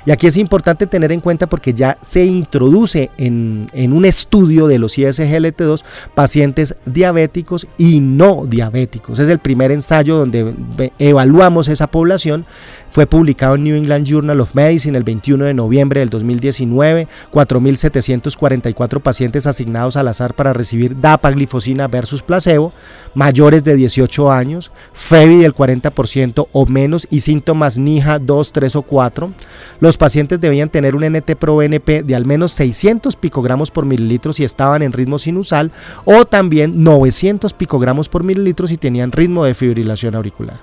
Y 0.07 0.11
aquí 0.11 0.27
es 0.27 0.37
importante 0.37 0.87
tener 0.87 1.13
en 1.13 1.21
cuenta 1.21 1.49
porque 1.49 1.73
ya 1.73 1.99
se 2.03 2.25
introduce 2.25 3.11
en, 3.19 3.67
en, 3.73 3.93
un 3.93 4.05
estudio 4.05 4.67
de 4.67 4.79
los 4.79 4.99
ISGLT2 4.99 5.83
pacientes 6.15 6.77
diabéticos 6.87 7.67
y 7.77 8.01
no 8.01 8.47
diabéticos. 8.47 9.19
Es 9.19 9.29
el 9.29 9.39
primer 9.39 9.71
ensayo 9.71 10.17
donde 10.17 10.55
evaluamos 10.99 11.69
esa 11.69 11.87
población 11.87 12.47
fue 12.91 13.07
publicado 13.07 13.55
en 13.55 13.65
New 13.65 13.77
England 13.77 14.05
Journal 14.05 14.41
of 14.41 14.55
Medicine 14.55 14.99
el 14.99 15.05
21 15.05 15.45
de 15.45 15.55
noviembre 15.55 16.01
del 16.01 16.11
2019. 16.11 17.07
4.744 17.33 19.01
pacientes 19.01 19.47
asignados 19.47 19.97
al 19.97 20.09
azar 20.09 20.35
para 20.35 20.53
recibir 20.53 21.01
dapaglifosina 21.01 21.87
versus 21.87 22.23
placebo, 22.23 22.73
mayores 23.15 23.63
de 23.63 23.77
18 23.77 24.33
años, 24.33 24.73
FEBI 24.93 25.39
del 25.39 25.55
40% 25.55 26.49
o 26.51 26.67
menos 26.67 27.07
y 27.11 27.21
síntomas 27.21 27.79
NIHA 27.79 28.19
2, 28.19 28.53
3 28.53 28.77
o 28.77 28.83
4. 28.83 29.33
Los 29.79 29.90
pacientes 29.97 30.41
debían 30.41 30.69
tener 30.69 30.95
un 30.95 31.03
NT-proBNP 31.03 32.03
de 32.05 32.15
al 32.15 32.27
menos 32.27 32.53
600 32.53 33.17
picogramos 33.17 33.71
por 33.71 33.87
mililitro 33.87 34.33
si 34.33 34.45
estaban 34.45 34.83
en 34.83 34.93
ritmo 34.93 35.19
sinusal 35.19 35.73
o 36.05 36.25
también 36.25 36.83
900 36.83 37.53
picogramos 37.53 38.09
por 38.09 38.25
mililitro 38.25 38.67
si 38.67 38.77
tenían 38.77 39.13
ritmo 39.13 39.45
de 39.45 39.55
fibrilación 39.55 40.15
auricular. 40.15 40.59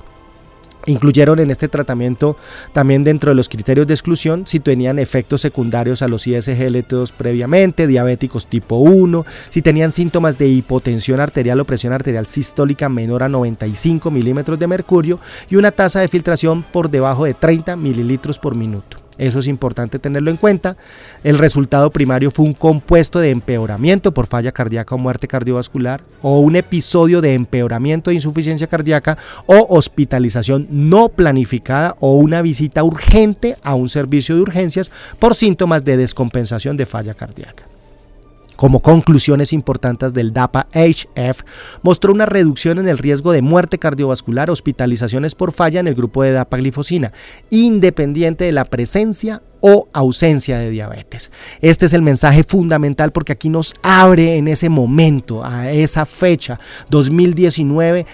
Incluyeron 0.88 1.40
en 1.40 1.52
este 1.52 1.68
tratamiento 1.68 2.38
también 2.72 3.04
dentro 3.04 3.30
de 3.30 3.36
los 3.36 3.50
criterios 3.50 3.88
de 3.88 3.94
exclusión 3.94 4.48
si 4.48 4.62
tenían 4.62 5.00
efectos 5.00 5.42
secundarios 5.42 6.02
a 6.02 6.08
los 6.08 6.26
ISGLT2 6.28 7.12
previamente, 7.12 7.88
diabéticos 7.88 8.48
tipo 8.48 8.78
1, 8.78 9.26
si 9.50 9.62
tenían 9.62 9.92
síntomas 9.92 10.38
de 10.38 10.48
hipotensión 10.48 11.20
arterial 11.20 11.60
o 11.60 11.66
presión 11.66 11.92
arterial 11.92 12.26
sistólica 12.26 12.88
menor 12.88 13.24
a 13.24 13.30
95 13.30 14.10
milímetros 14.12 14.58
de 14.58 14.68
mercurio 14.68 15.20
y 15.50 15.58
una 15.58 15.72
tasa 15.72 16.00
de 16.00 16.08
filtración 16.08 16.64
por 16.64 16.90
debajo 16.90 17.26
de 17.26 17.34
30 17.34 17.76
mililitros 17.76 18.40
por 18.40 18.56
minuto. 18.56 19.07
Eso 19.18 19.40
es 19.40 19.48
importante 19.48 20.00
tenerlo 20.00 20.32
en 20.32 20.38
cuenta. 20.38 20.78
El 21.24 21.38
resultado 21.38 21.92
primario 21.92 22.32
fue 22.32 22.46
un 22.46 22.54
compuesto 22.54 23.20
de 23.20 23.32
empeoramiento 23.32 24.14
por 24.14 24.28
falla 24.28 24.52
cardíaca 24.52 24.96
o 24.96 24.98
muerte 24.98 25.28
cardiovascular 25.28 26.02
o 26.22 26.40
un 26.40 26.56
episodio 26.56 27.22
de 27.22 27.34
empeoramiento 27.34 28.10
de 28.10 28.16
insuficiencia 28.16 28.68
cardíaca 28.68 29.18
o 29.46 29.68
hospitalización 29.70 30.68
no 30.70 31.10
planificada 31.10 31.96
o 32.00 32.16
una 32.16 32.42
visita 32.42 32.84
urgente 32.84 33.58
a 33.64 33.76
un 33.76 33.90
servicio 33.90 34.36
de 34.36 34.42
urgencias 34.42 34.92
por 35.20 35.36
síntomas 35.36 35.84
de 35.84 35.98
descompensación 35.98 36.78
de 36.78 36.86
falla 36.86 37.14
cardíaca. 37.14 37.67
Como 38.58 38.82
conclusiones 38.82 39.54
importantes 39.54 40.14
del 40.14 40.34
DAPA-HF, 40.34 41.46
mostró 41.84 42.12
una 42.12 42.26
reducción 42.26 42.80
en 42.80 42.90
el 42.90 42.98
riesgo 42.98 43.32
de 43.32 43.44
muerte 43.44 43.78
cardiovascular, 43.78 44.50
hospitalizaciones 44.50 45.36
por 45.36 45.52
falla 45.52 45.80
en 45.80 45.88
el 45.88 45.94
grupo 45.94 46.24
de 46.24 46.32
dapaglifosina, 46.32 47.14
independiente 47.52 48.46
de 48.46 48.52
la 48.52 48.66
presencia 48.66 49.44
o 49.62 49.88
ausencia 49.94 50.58
de 50.58 50.72
diabetes. 50.72 51.32
Este 51.62 51.86
es 51.86 51.94
el 51.94 52.02
mensaje 52.02 52.44
fundamental 52.44 53.12
porque 53.12 53.34
aquí 53.34 53.50
nos 53.50 53.76
abre 53.84 54.38
en 54.38 54.48
ese 54.48 54.70
momento, 54.70 55.46
a 55.46 55.72
esa 55.72 56.06
fecha, 56.06 56.60
2019, 56.90 58.08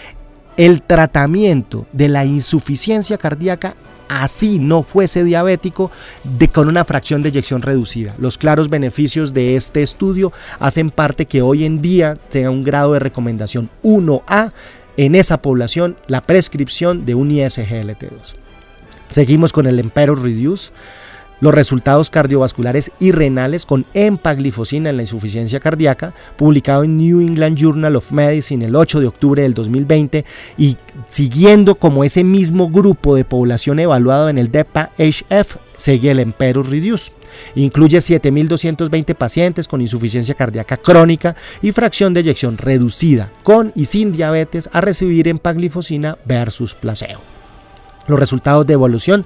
el 0.58 0.82
tratamiento 0.84 1.88
de 1.94 2.10
la 2.10 2.26
insuficiencia 2.26 3.18
cardíaca 3.18 3.76
así 4.22 4.60
no 4.60 4.84
fuese 4.84 5.24
diabético, 5.24 5.91
de, 6.24 6.48
con 6.48 6.67
una 6.67 6.86
fracción 6.86 7.24
de 7.24 7.29
eyección 7.29 7.62
reducida. 7.62 8.15
Los 8.20 8.38
claros 8.38 8.70
beneficios 8.70 9.34
de 9.34 9.55
este 9.55 9.82
estudio 9.82 10.32
hacen 10.60 10.91
parte 10.91 11.25
que 11.25 11.41
hoy 11.41 11.65
en 11.65 11.82
día 11.82 12.15
tenga 12.29 12.50
un 12.50 12.63
grado 12.63 12.93
de 12.93 13.00
recomendación 13.00 13.70
1A 13.84 14.51
en 14.98 15.15
esa 15.15 15.41
población 15.41 15.98
la 16.08 16.22
prescripción 16.22 17.05
de 17.05 17.15
un 17.15 17.29
ISGLT2. 17.32 18.36
Seguimos 19.10 19.51
con 19.51 19.67
el 19.67 19.79
Emperor 19.79 20.22
Reduce 20.22 20.72
los 21.44 21.54
resultados 21.54 22.10
cardiovasculares 22.10 22.94
y 23.00 23.12
renales 23.12 23.66
con 23.66 23.84
empaglifosina 23.94 24.90
en 24.90 24.96
la 24.96 25.04
insuficiencia 25.04 25.60
cardíaca, 25.60 26.14
publicado 26.38 26.86
en 26.86 26.96
New 26.96 27.20
England 27.20 27.58
Journal 27.58 27.98
of 27.98 28.14
Medicine 28.14 28.64
el 28.64 28.78
8 28.78 29.02
de 29.02 29.08
octubre 29.08 29.42
del 29.42 29.54
2020 29.54 30.24
y 30.58 30.78
siguiendo 31.10 31.76
como 31.76 32.06
ese 32.06 32.24
mismo 32.24 32.70
grupo 32.70 33.18
de 33.18 33.26
población 33.26 33.80
evaluado 33.80 34.30
en 34.30 34.38
el 34.38 34.54
DEPA-HF, 34.54 35.58
sigue 35.76 36.12
el 36.12 36.22
Emperor 36.22 36.66
Reduce. 36.66 37.12
Incluye 37.56 37.98
7.220 37.98 39.14
pacientes 39.14 39.68
con 39.68 39.82
insuficiencia 39.82 40.36
cardíaca 40.36 40.78
crónica 40.78 41.36
y 41.62 41.74
fracción 41.74 42.14
de 42.14 42.22
eyección 42.22 42.58
reducida, 42.58 43.30
con 43.44 43.74
y 43.76 43.84
sin 43.84 44.14
diabetes, 44.14 44.70
a 44.72 44.80
recibir 44.80 45.28
empaglifosina 45.28 46.18
versus 46.24 46.74
placebo. 46.74 47.20
Los 48.08 48.18
resultados 48.18 48.66
de 48.66 48.74
evolución 48.74 49.26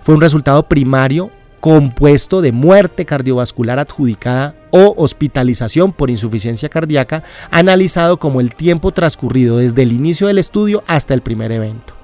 fue 0.00 0.14
un 0.14 0.22
resultado 0.22 0.66
primario 0.66 1.30
compuesto 1.60 2.40
de 2.40 2.52
muerte 2.52 3.04
cardiovascular 3.04 3.78
adjudicada 3.78 4.54
o 4.70 4.94
hospitalización 4.96 5.92
por 5.92 6.10
insuficiencia 6.10 6.68
cardíaca, 6.68 7.22
analizado 7.50 8.18
como 8.18 8.40
el 8.40 8.54
tiempo 8.54 8.92
transcurrido 8.92 9.58
desde 9.58 9.82
el 9.82 9.92
inicio 9.92 10.26
del 10.26 10.38
estudio 10.38 10.84
hasta 10.86 11.14
el 11.14 11.22
primer 11.22 11.52
evento. 11.52 11.94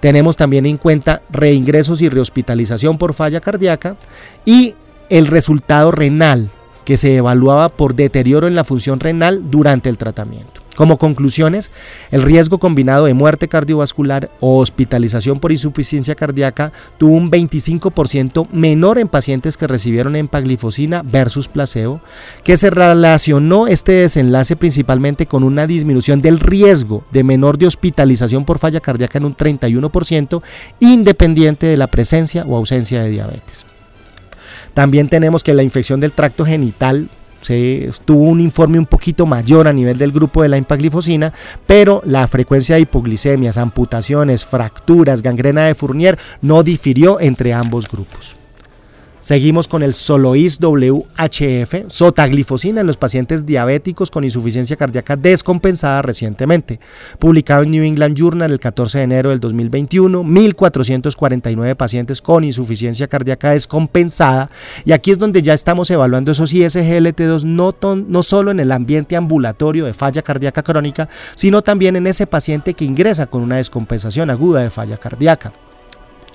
Tenemos 0.00 0.36
también 0.36 0.66
en 0.66 0.78
cuenta 0.78 1.22
reingresos 1.30 2.02
y 2.02 2.08
rehospitalización 2.08 2.98
por 2.98 3.14
falla 3.14 3.40
cardíaca 3.40 3.96
y 4.44 4.74
el 5.08 5.26
resultado 5.26 5.92
renal, 5.92 6.50
que 6.84 6.96
se 6.96 7.16
evaluaba 7.16 7.68
por 7.68 7.94
deterioro 7.94 8.48
en 8.48 8.54
la 8.54 8.64
función 8.64 8.98
renal 8.98 9.50
durante 9.50 9.88
el 9.88 9.98
tratamiento. 9.98 10.61
Como 10.76 10.96
conclusiones, 10.96 11.70
el 12.10 12.22
riesgo 12.22 12.58
combinado 12.58 13.04
de 13.04 13.14
muerte 13.14 13.46
cardiovascular 13.46 14.30
o 14.40 14.58
hospitalización 14.58 15.38
por 15.38 15.52
insuficiencia 15.52 16.14
cardíaca 16.14 16.72
tuvo 16.98 17.14
un 17.14 17.30
25% 17.30 18.48
menor 18.50 18.98
en 18.98 19.08
pacientes 19.08 19.56
que 19.56 19.66
recibieron 19.66 20.16
empaglifosina 20.16 21.02
versus 21.02 21.48
placebo, 21.48 22.00
que 22.42 22.56
se 22.56 22.70
relacionó 22.70 23.66
este 23.66 23.92
desenlace 23.92 24.56
principalmente 24.56 25.26
con 25.26 25.44
una 25.44 25.66
disminución 25.66 26.22
del 26.22 26.40
riesgo 26.40 27.04
de 27.12 27.22
menor 27.22 27.58
de 27.58 27.66
hospitalización 27.66 28.44
por 28.44 28.58
falla 28.58 28.80
cardíaca 28.80 29.18
en 29.18 29.26
un 29.26 29.36
31%, 29.36 30.42
independiente 30.80 31.66
de 31.66 31.76
la 31.76 31.86
presencia 31.86 32.44
o 32.46 32.56
ausencia 32.56 33.02
de 33.02 33.10
diabetes. 33.10 33.66
También 34.72 35.08
tenemos 35.08 35.42
que 35.42 35.52
la 35.52 35.62
infección 35.62 36.00
del 36.00 36.12
tracto 36.12 36.46
genital 36.46 37.08
se 37.42 37.90
tuvo 38.04 38.24
un 38.24 38.40
informe 38.40 38.78
un 38.78 38.86
poquito 38.86 39.26
mayor 39.26 39.68
a 39.68 39.72
nivel 39.72 39.98
del 39.98 40.12
grupo 40.12 40.42
de 40.42 40.48
la 40.48 40.56
empaglifosina, 40.56 41.32
pero 41.66 42.02
la 42.06 42.26
frecuencia 42.28 42.76
de 42.76 42.82
hipoglicemias, 42.82 43.58
amputaciones, 43.58 44.46
fracturas, 44.46 45.20
gangrena 45.22 45.66
de 45.66 45.74
Fournier 45.74 46.18
no 46.40 46.62
difirió 46.62 47.20
entre 47.20 47.52
ambos 47.52 47.88
grupos. 47.90 48.41
Seguimos 49.22 49.68
con 49.68 49.84
el 49.84 49.94
Solois 49.94 50.58
WHF, 50.58 51.84
sotaglifosina 51.86 52.80
en 52.80 52.88
los 52.88 52.96
pacientes 52.96 53.46
diabéticos 53.46 54.10
con 54.10 54.24
insuficiencia 54.24 54.74
cardíaca 54.74 55.14
descompensada 55.14 56.02
recientemente, 56.02 56.80
publicado 57.20 57.62
en 57.62 57.70
New 57.70 57.84
England 57.84 58.16
Journal 58.16 58.50
el 58.50 58.58
14 58.58 58.98
de 58.98 59.04
enero 59.04 59.30
del 59.30 59.38
2021, 59.38 60.24
1449 60.24 61.76
pacientes 61.76 62.20
con 62.20 62.42
insuficiencia 62.42 63.06
cardíaca 63.06 63.52
descompensada. 63.52 64.48
Y 64.84 64.90
aquí 64.90 65.12
es 65.12 65.18
donde 65.20 65.40
ya 65.40 65.54
estamos 65.54 65.88
evaluando 65.92 66.32
esos 66.32 66.52
ISGLT2 66.52 67.44
no, 67.44 67.76
no 67.94 68.22
solo 68.24 68.50
en 68.50 68.58
el 68.58 68.72
ambiente 68.72 69.14
ambulatorio 69.14 69.84
de 69.84 69.92
falla 69.92 70.22
cardíaca 70.22 70.64
crónica, 70.64 71.08
sino 71.36 71.62
también 71.62 71.94
en 71.94 72.08
ese 72.08 72.26
paciente 72.26 72.74
que 72.74 72.84
ingresa 72.84 73.26
con 73.26 73.42
una 73.42 73.58
descompensación 73.58 74.30
aguda 74.30 74.64
de 74.64 74.70
falla 74.70 74.96
cardíaca 74.96 75.52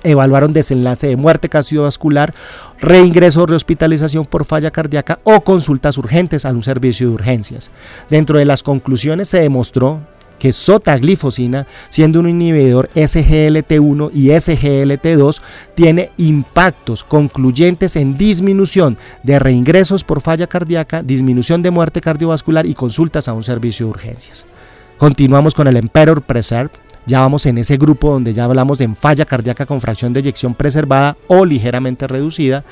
evaluaron 0.02 0.52
desenlace 0.52 1.08
de 1.08 1.16
muerte 1.16 1.48
cardiovascular, 1.48 2.34
reingreso 2.80 3.42
o 3.42 3.46
rehospitalización 3.46 4.24
por 4.24 4.44
falla 4.44 4.70
cardíaca 4.70 5.20
o 5.24 5.40
consultas 5.42 5.98
urgentes 5.98 6.44
a 6.44 6.50
un 6.50 6.62
servicio 6.62 7.08
de 7.08 7.14
urgencias. 7.14 7.70
Dentro 8.10 8.38
de 8.38 8.44
las 8.44 8.62
conclusiones 8.62 9.28
se 9.28 9.40
demostró 9.40 10.00
que 10.38 10.52
sotaglifosina, 10.52 11.66
siendo 11.90 12.20
un 12.20 12.28
inhibidor 12.28 12.88
SGLT1 12.94 14.10
y 14.14 14.28
SGLT2, 14.28 15.40
tiene 15.74 16.10
impactos 16.16 17.04
concluyentes 17.04 17.96
en 17.96 18.16
disminución 18.16 18.96
de 19.22 19.38
reingresos 19.38 20.04
por 20.04 20.20
falla 20.20 20.46
cardíaca, 20.46 21.02
disminución 21.02 21.62
de 21.62 21.70
muerte 21.70 22.00
cardiovascular 22.00 22.66
y 22.66 22.74
consultas 22.74 23.28
a 23.28 23.32
un 23.32 23.42
servicio 23.42 23.86
de 23.86 23.90
urgencias. 23.90 24.46
Continuamos 24.96 25.54
con 25.54 25.66
el 25.68 25.76
Emperor 25.76 26.22
Preserve, 26.22 26.72
ya 27.08 27.20
vamos 27.20 27.46
en 27.46 27.58
ese 27.58 27.78
grupo 27.78 28.12
donde 28.12 28.34
ya 28.34 28.44
hablamos 28.44 28.78
de 28.78 28.94
falla 28.94 29.24
cardíaca 29.24 29.66
con 29.66 29.80
fracción 29.80 30.12
de 30.12 30.20
eyección 30.20 30.54
preservada 30.54 31.16
o 31.26 31.46
ligeramente 31.46 32.06
reducida. 32.06 32.62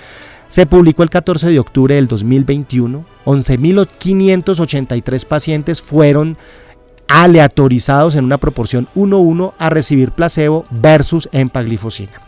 Se 0.48 0.66
publicó 0.66 1.02
el 1.02 1.10
14 1.10 1.50
de 1.50 1.58
octubre 1.58 1.94
del 1.94 2.06
2021. 2.06 3.04
11.583 3.24 5.24
pacientes 5.24 5.80
fueron 5.82 6.36
aleatorizados 7.08 8.14
en 8.14 8.26
una 8.26 8.36
proporción 8.36 8.88
1-1 8.94 9.54
a 9.58 9.70
recibir 9.70 10.12
placebo 10.12 10.66
versus 10.70 11.30
empaglifosina. 11.32 12.25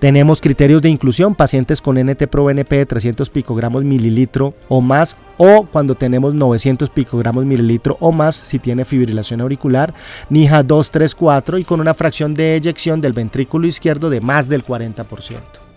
Tenemos 0.00 0.40
criterios 0.40 0.80
de 0.80 0.88
inclusión, 0.88 1.34
pacientes 1.34 1.82
con 1.82 1.98
NT-proBNP 1.98 2.70
de 2.70 2.86
300 2.86 3.28
picogramos 3.28 3.84
mililitro 3.84 4.54
o 4.68 4.80
más, 4.80 5.18
o 5.36 5.66
cuando 5.66 5.94
tenemos 5.94 6.32
900 6.32 6.88
picogramos 6.88 7.44
mililitro 7.44 7.98
o 8.00 8.10
más, 8.10 8.34
si 8.34 8.58
tiene 8.58 8.86
fibrilación 8.86 9.42
auricular, 9.42 9.92
NIHA 10.30 10.62
2, 10.62 10.90
3, 10.90 11.14
4 11.14 11.58
y 11.58 11.64
con 11.64 11.82
una 11.82 11.92
fracción 11.92 12.32
de 12.32 12.56
eyección 12.56 13.02
del 13.02 13.12
ventrículo 13.12 13.66
izquierdo 13.66 14.08
de 14.08 14.22
más 14.22 14.48
del 14.48 14.64
40%. 14.64 15.69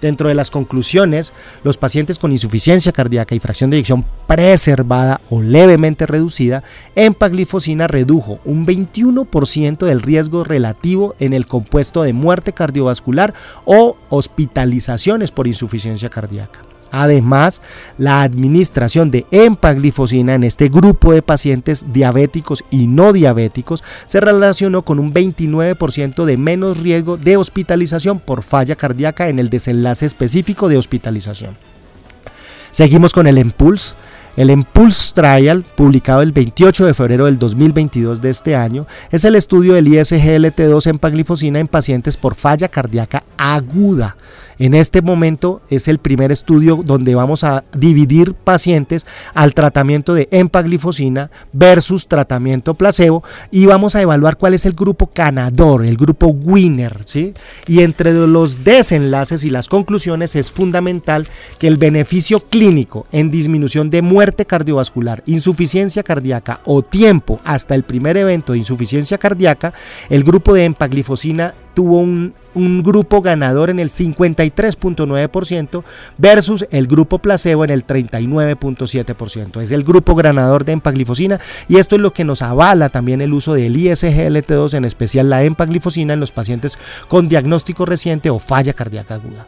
Dentro 0.00 0.28
de 0.28 0.34
las 0.34 0.50
conclusiones, 0.50 1.32
los 1.62 1.76
pacientes 1.76 2.18
con 2.18 2.32
insuficiencia 2.32 2.92
cardíaca 2.92 3.34
y 3.34 3.40
fracción 3.40 3.70
de 3.70 3.76
eyección 3.76 4.04
preservada 4.26 5.20
o 5.28 5.42
levemente 5.42 6.06
reducida, 6.06 6.62
empaglifosina 6.94 7.86
redujo 7.86 8.40
un 8.44 8.66
21% 8.66 9.84
del 9.84 10.02
riesgo 10.02 10.44
relativo 10.44 11.14
en 11.18 11.32
el 11.32 11.46
compuesto 11.46 12.02
de 12.02 12.12
muerte 12.12 12.52
cardiovascular 12.52 13.34
o 13.64 13.96
hospitalizaciones 14.08 15.30
por 15.32 15.46
insuficiencia 15.46 16.08
cardíaca. 16.08 16.69
Además, 16.90 17.62
la 17.98 18.22
administración 18.22 19.10
de 19.10 19.26
empaglifosina 19.30 20.34
en 20.34 20.44
este 20.44 20.68
grupo 20.68 21.12
de 21.12 21.22
pacientes 21.22 21.86
diabéticos 21.92 22.64
y 22.70 22.86
no 22.86 23.12
diabéticos 23.12 23.82
se 24.06 24.20
relacionó 24.20 24.82
con 24.82 24.98
un 24.98 25.12
29% 25.14 26.24
de 26.24 26.36
menos 26.36 26.78
riesgo 26.78 27.16
de 27.16 27.36
hospitalización 27.36 28.20
por 28.20 28.42
falla 28.42 28.76
cardíaca 28.76 29.28
en 29.28 29.38
el 29.38 29.50
desenlace 29.50 30.06
específico 30.06 30.68
de 30.68 30.78
hospitalización. 30.78 31.56
Seguimos 32.70 33.12
con 33.12 33.26
el 33.26 33.38
Impulse 33.38 33.94
el 34.36 34.50
Impulse 34.50 35.12
Trial, 35.12 35.64
publicado 35.74 36.22
el 36.22 36.32
28 36.32 36.86
de 36.86 36.94
febrero 36.94 37.26
del 37.26 37.38
2022 37.38 38.20
de 38.20 38.30
este 38.30 38.54
año, 38.54 38.86
es 39.10 39.24
el 39.24 39.34
estudio 39.34 39.74
del 39.74 39.88
ISGLT2 39.88 40.86
en 40.86 40.98
paglifosina 40.98 41.58
en 41.58 41.66
pacientes 41.66 42.16
por 42.16 42.34
falla 42.34 42.68
cardíaca 42.68 43.24
aguda. 43.36 44.16
En 44.60 44.74
este 44.74 45.00
momento 45.00 45.62
es 45.70 45.88
el 45.88 46.00
primer 46.00 46.30
estudio 46.30 46.82
donde 46.84 47.14
vamos 47.14 47.44
a 47.44 47.64
dividir 47.72 48.34
pacientes 48.34 49.06
al 49.32 49.54
tratamiento 49.54 50.12
de 50.12 50.28
empaglifosina 50.30 51.30
versus 51.54 52.06
tratamiento 52.06 52.74
placebo 52.74 53.24
y 53.50 53.64
vamos 53.64 53.96
a 53.96 54.02
evaluar 54.02 54.36
cuál 54.36 54.52
es 54.52 54.66
el 54.66 54.74
grupo 54.74 55.10
ganador, 55.14 55.86
el 55.86 55.96
grupo 55.96 56.26
winner, 56.26 56.94
¿sí? 57.06 57.32
Y 57.66 57.80
entre 57.80 58.12
los 58.12 58.62
desenlaces 58.62 59.44
y 59.44 59.50
las 59.50 59.66
conclusiones 59.66 60.36
es 60.36 60.52
fundamental 60.52 61.26
que 61.58 61.66
el 61.66 61.78
beneficio 61.78 62.40
clínico 62.40 63.06
en 63.12 63.30
disminución 63.30 63.88
de 63.88 64.02
muerte 64.02 64.44
cardiovascular, 64.44 65.22
insuficiencia 65.24 66.02
cardíaca 66.02 66.60
o 66.66 66.82
tiempo 66.82 67.40
hasta 67.44 67.74
el 67.74 67.84
primer 67.84 68.18
evento 68.18 68.52
de 68.52 68.58
insuficiencia 68.58 69.16
cardíaca, 69.16 69.72
el 70.10 70.22
grupo 70.22 70.52
de 70.52 70.66
empaglifosina 70.66 71.54
tuvo 71.80 71.96
un, 71.96 72.34
grupo 72.82 73.22
ganador 73.22 73.70
en 73.70 73.80
el 73.80 73.88
53.9% 73.88 75.82
versus 76.18 76.66
el 76.70 76.86
grupo 76.86 77.20
placebo 77.20 77.64
en 77.64 77.70
el 77.70 77.86
39.7%. 77.86 79.62
Es 79.62 79.70
el 79.70 79.82
grupo 79.82 80.14
ganador 80.14 80.66
de 80.66 80.72
empaglifosina 80.72 81.40
y 81.68 81.78
esto 81.78 81.96
es 81.96 82.02
lo 82.02 82.12
que 82.12 82.24
nos 82.24 82.42
avala 82.42 82.90
también 82.90 83.22
el 83.22 83.32
uso 83.32 83.54
del 83.54 83.76
ISGLT2, 83.76 84.74
en 84.74 84.84
especial 84.84 85.30
la 85.30 85.42
empaglifosina 85.42 86.12
en 86.12 86.20
los 86.20 86.32
pacientes 86.32 86.78
con 87.08 87.28
diagnóstico 87.28 87.86
reciente 87.86 88.28
o 88.28 88.38
falla 88.38 88.74
cardíaca 88.74 89.14
aguda. 89.14 89.46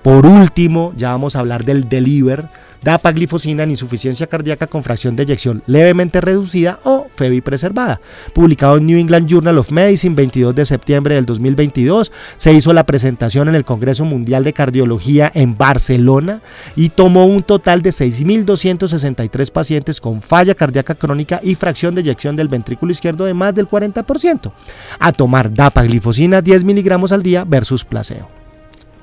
Por 0.00 0.24
último, 0.24 0.94
ya 0.96 1.10
vamos 1.10 1.36
a 1.36 1.40
hablar 1.40 1.62
del 1.64 1.90
deliver 1.90 2.48
dapaglifosina 2.82 3.62
en 3.62 3.70
insuficiencia 3.70 4.26
cardíaca 4.26 4.66
con 4.66 4.82
fracción 4.82 5.16
de 5.16 5.24
eyección 5.24 5.62
levemente 5.66 6.20
reducida 6.20 6.80
o 6.84 7.06
FEBI 7.08 7.40
preservada. 7.40 8.00
Publicado 8.32 8.76
en 8.76 8.86
New 8.86 8.98
England 8.98 9.28
Journal 9.28 9.58
of 9.58 9.70
Medicine 9.70 10.14
22 10.14 10.54
de 10.54 10.64
septiembre 10.64 11.14
del 11.14 11.26
2022, 11.26 12.12
se 12.36 12.52
hizo 12.52 12.72
la 12.72 12.86
presentación 12.86 13.48
en 13.48 13.54
el 13.54 13.64
Congreso 13.64 14.04
Mundial 14.04 14.44
de 14.44 14.52
Cardiología 14.52 15.30
en 15.34 15.56
Barcelona 15.56 16.40
y 16.74 16.90
tomó 16.90 17.26
un 17.26 17.42
total 17.42 17.82
de 17.82 17.90
6.263 17.90 19.50
pacientes 19.50 20.00
con 20.00 20.20
falla 20.20 20.54
cardíaca 20.54 20.94
crónica 20.94 21.40
y 21.42 21.54
fracción 21.54 21.94
de 21.94 22.02
eyección 22.02 22.36
del 22.36 22.48
ventrículo 22.48 22.92
izquierdo 22.92 23.24
de 23.24 23.34
más 23.34 23.54
del 23.54 23.68
40%, 23.68 24.52
a 24.98 25.12
tomar 25.12 25.52
dapaglifosina 25.52 26.42
10 26.42 26.64
miligramos 26.64 27.12
al 27.12 27.22
día 27.22 27.44
versus 27.44 27.84
placebo. 27.84 28.35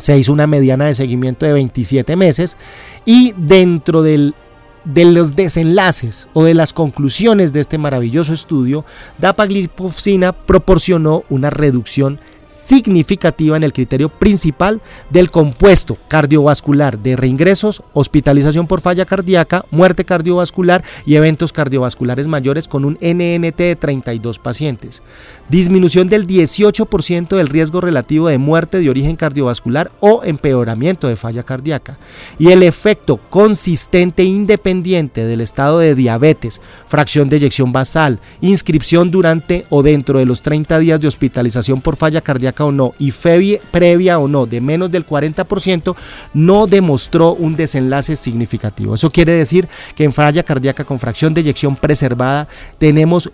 Se 0.04 0.18
hizo 0.18 0.34
una 0.34 0.48
mediana 0.48 0.88
de 0.88 0.96
seguimiento 0.96 1.46
de 1.46 1.54
27 1.54 2.18
meses 2.18 2.58
y 3.06 3.34
dentro 3.38 4.02
del 4.02 4.36
de 4.84 5.06
los 5.06 5.38
desenlaces 5.38 6.28
o 6.34 6.44
de 6.44 6.54
las 6.54 6.74
conclusiones 6.74 7.54
de 7.54 7.62
este 7.62 7.78
maravilloso 7.78 8.34
estudio, 8.34 8.84
dapagliflozina 9.18 10.34
proporcionó 10.34 11.24
una 11.30 11.50
reducción 11.50 12.20
significativa 12.54 13.58
en 13.58 13.64
el 13.64 13.74
criterio 13.74 14.10
principal 14.10 14.80
del 15.10 15.32
compuesto 15.32 15.98
cardiovascular 16.08 17.00
de 17.00 17.16
reingresos, 17.16 17.84
hospitalización 17.94 18.68
por 18.68 18.82
falla 18.82 19.06
cardíaca, 19.06 19.66
muerte 19.72 20.06
cardiovascular 20.06 20.84
y 21.06 21.16
eventos 21.16 21.52
cardiovasculares 21.52 22.28
mayores 22.28 22.68
con 22.68 22.86
un 22.86 22.94
NNT 23.02 23.58
de 23.58 23.76
32 23.76 24.40
pacientes. 24.40 25.02
Disminución 25.50 26.08
del 26.08 26.28
18% 26.28 27.36
del 27.36 27.50
riesgo 27.50 27.82
relativo 27.82 28.28
de 28.28 28.38
muerte 28.38 28.80
de 28.80 28.90
origen 28.90 29.16
cardiovascular 29.16 29.92
o 30.00 30.22
empeoramiento 30.24 31.08
de 31.08 31.16
falla 31.16 31.44
cardíaca. 31.44 31.98
Y 32.38 32.52
el 32.52 32.64
efecto 32.64 33.20
consistente 33.30 34.24
e 34.24 34.28
independiente 34.28 35.26
del 35.26 35.42
estado 35.42 35.80
de 35.80 35.96
diabetes, 35.96 36.62
fracción 36.88 37.30
de 37.30 37.38
eyección 37.38 37.72
basal, 37.72 38.20
inscripción 38.42 39.10
durante 39.10 39.66
o 39.70 39.82
dentro 39.82 40.20
de 40.20 40.26
los 40.26 40.42
30 40.42 40.80
días 40.80 41.02
de 41.02 41.08
hospitalización 41.08 41.82
por 41.82 41.96
falla 41.96 42.22
cardíaca 42.22 42.43
o 42.60 42.72
no 42.72 42.94
y 43.00 43.12
FEBI 43.12 43.60
previa 43.72 44.20
o 44.20 44.28
no 44.28 44.46
de 44.46 44.62
menos 44.62 44.92
del 44.92 45.06
40% 45.06 45.96
no 46.34 46.68
demostró 46.68 47.34
un 47.34 47.56
desenlace 47.56 48.16
significativo. 48.16 48.96
Eso 48.96 49.12
quiere 49.12 49.34
decir 49.34 49.68
que 49.96 50.04
en 50.04 50.14
falla 50.14 50.44
cardíaca 50.44 50.84
con 50.84 51.00
fracción 51.00 51.34
de 51.34 51.42
eyección 51.42 51.76
preservada 51.76 52.48
tenemos 52.78 53.32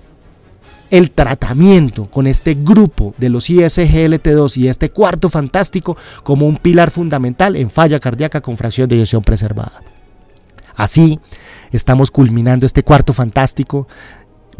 el 0.89 1.11
tratamiento 1.11 2.05
con 2.05 2.27
este 2.27 2.55
grupo 2.55 3.13
de 3.17 3.29
los 3.29 3.49
ISGLT2 3.49 4.57
y 4.57 4.67
este 4.67 4.89
cuarto 4.89 5.29
fantástico 5.29 5.97
como 6.23 6.47
un 6.47 6.57
pilar 6.57 6.91
fundamental 6.91 7.55
en 7.55 7.69
falla 7.69 7.99
cardíaca 7.99 8.41
con 8.41 8.57
fracción 8.57 8.89
de 8.89 8.95
eyección 8.95 9.23
preservada. 9.23 9.81
Así, 10.75 11.19
estamos 11.71 12.09
culminando 12.09 12.65
este 12.65 12.83
cuarto 12.83 13.13
fantástico 13.13 13.87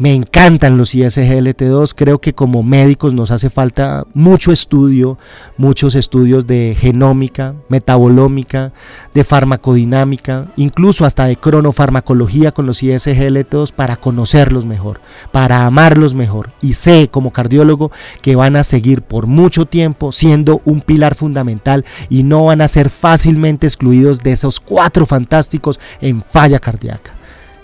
me 0.00 0.14
encantan 0.14 0.78
los 0.78 0.94
ISGLT2, 0.94 1.92
creo 1.94 2.22
que 2.22 2.32
como 2.32 2.62
médicos 2.62 3.12
nos 3.12 3.30
hace 3.30 3.50
falta 3.50 4.06
mucho 4.14 4.50
estudio, 4.50 5.18
muchos 5.58 5.94
estudios 5.94 6.46
de 6.46 6.74
genómica, 6.74 7.54
metabolómica, 7.68 8.72
de 9.12 9.24
farmacodinámica, 9.24 10.46
incluso 10.56 11.04
hasta 11.04 11.26
de 11.26 11.36
cronofarmacología 11.36 12.50
con 12.52 12.64
los 12.64 12.82
ISGLT2 12.82 13.74
para 13.74 13.96
conocerlos 13.96 14.64
mejor, 14.64 15.02
para 15.32 15.66
amarlos 15.66 16.14
mejor. 16.14 16.48
Y 16.62 16.72
sé 16.72 17.10
como 17.10 17.30
cardiólogo 17.30 17.92
que 18.22 18.36
van 18.36 18.56
a 18.56 18.64
seguir 18.64 19.02
por 19.02 19.26
mucho 19.26 19.66
tiempo 19.66 20.12
siendo 20.12 20.62
un 20.64 20.80
pilar 20.80 21.14
fundamental 21.14 21.84
y 22.08 22.22
no 22.22 22.46
van 22.46 22.62
a 22.62 22.68
ser 22.68 22.88
fácilmente 22.88 23.66
excluidos 23.66 24.20
de 24.20 24.32
esos 24.32 24.60
cuatro 24.60 25.04
fantásticos 25.04 25.78
en 26.00 26.22
falla 26.22 26.58
cardíaca. 26.58 27.19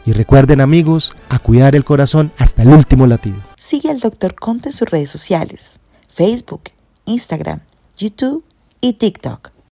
Y 0.07 0.13
recuerden 0.13 0.61
amigos, 0.61 1.17
a 1.29 1.41
cuidar 1.41 1.75
el 1.75 1.85
corazón 1.85 2.33
hasta 2.39 2.63
el 2.63 2.69
último 2.69 3.09
latido. 3.09 3.39
Sigue 3.59 3.91
al 3.91 3.99
Dr. 3.99 4.37
Conte 4.37 4.69
en 4.69 4.73
sus 4.73 4.89
redes 4.89 5.11
sociales, 5.11 5.81
Facebook, 6.09 6.71
Instagram, 7.05 7.61
YouTube 7.97 8.45
y 8.81 8.95
TikTok 8.95 9.56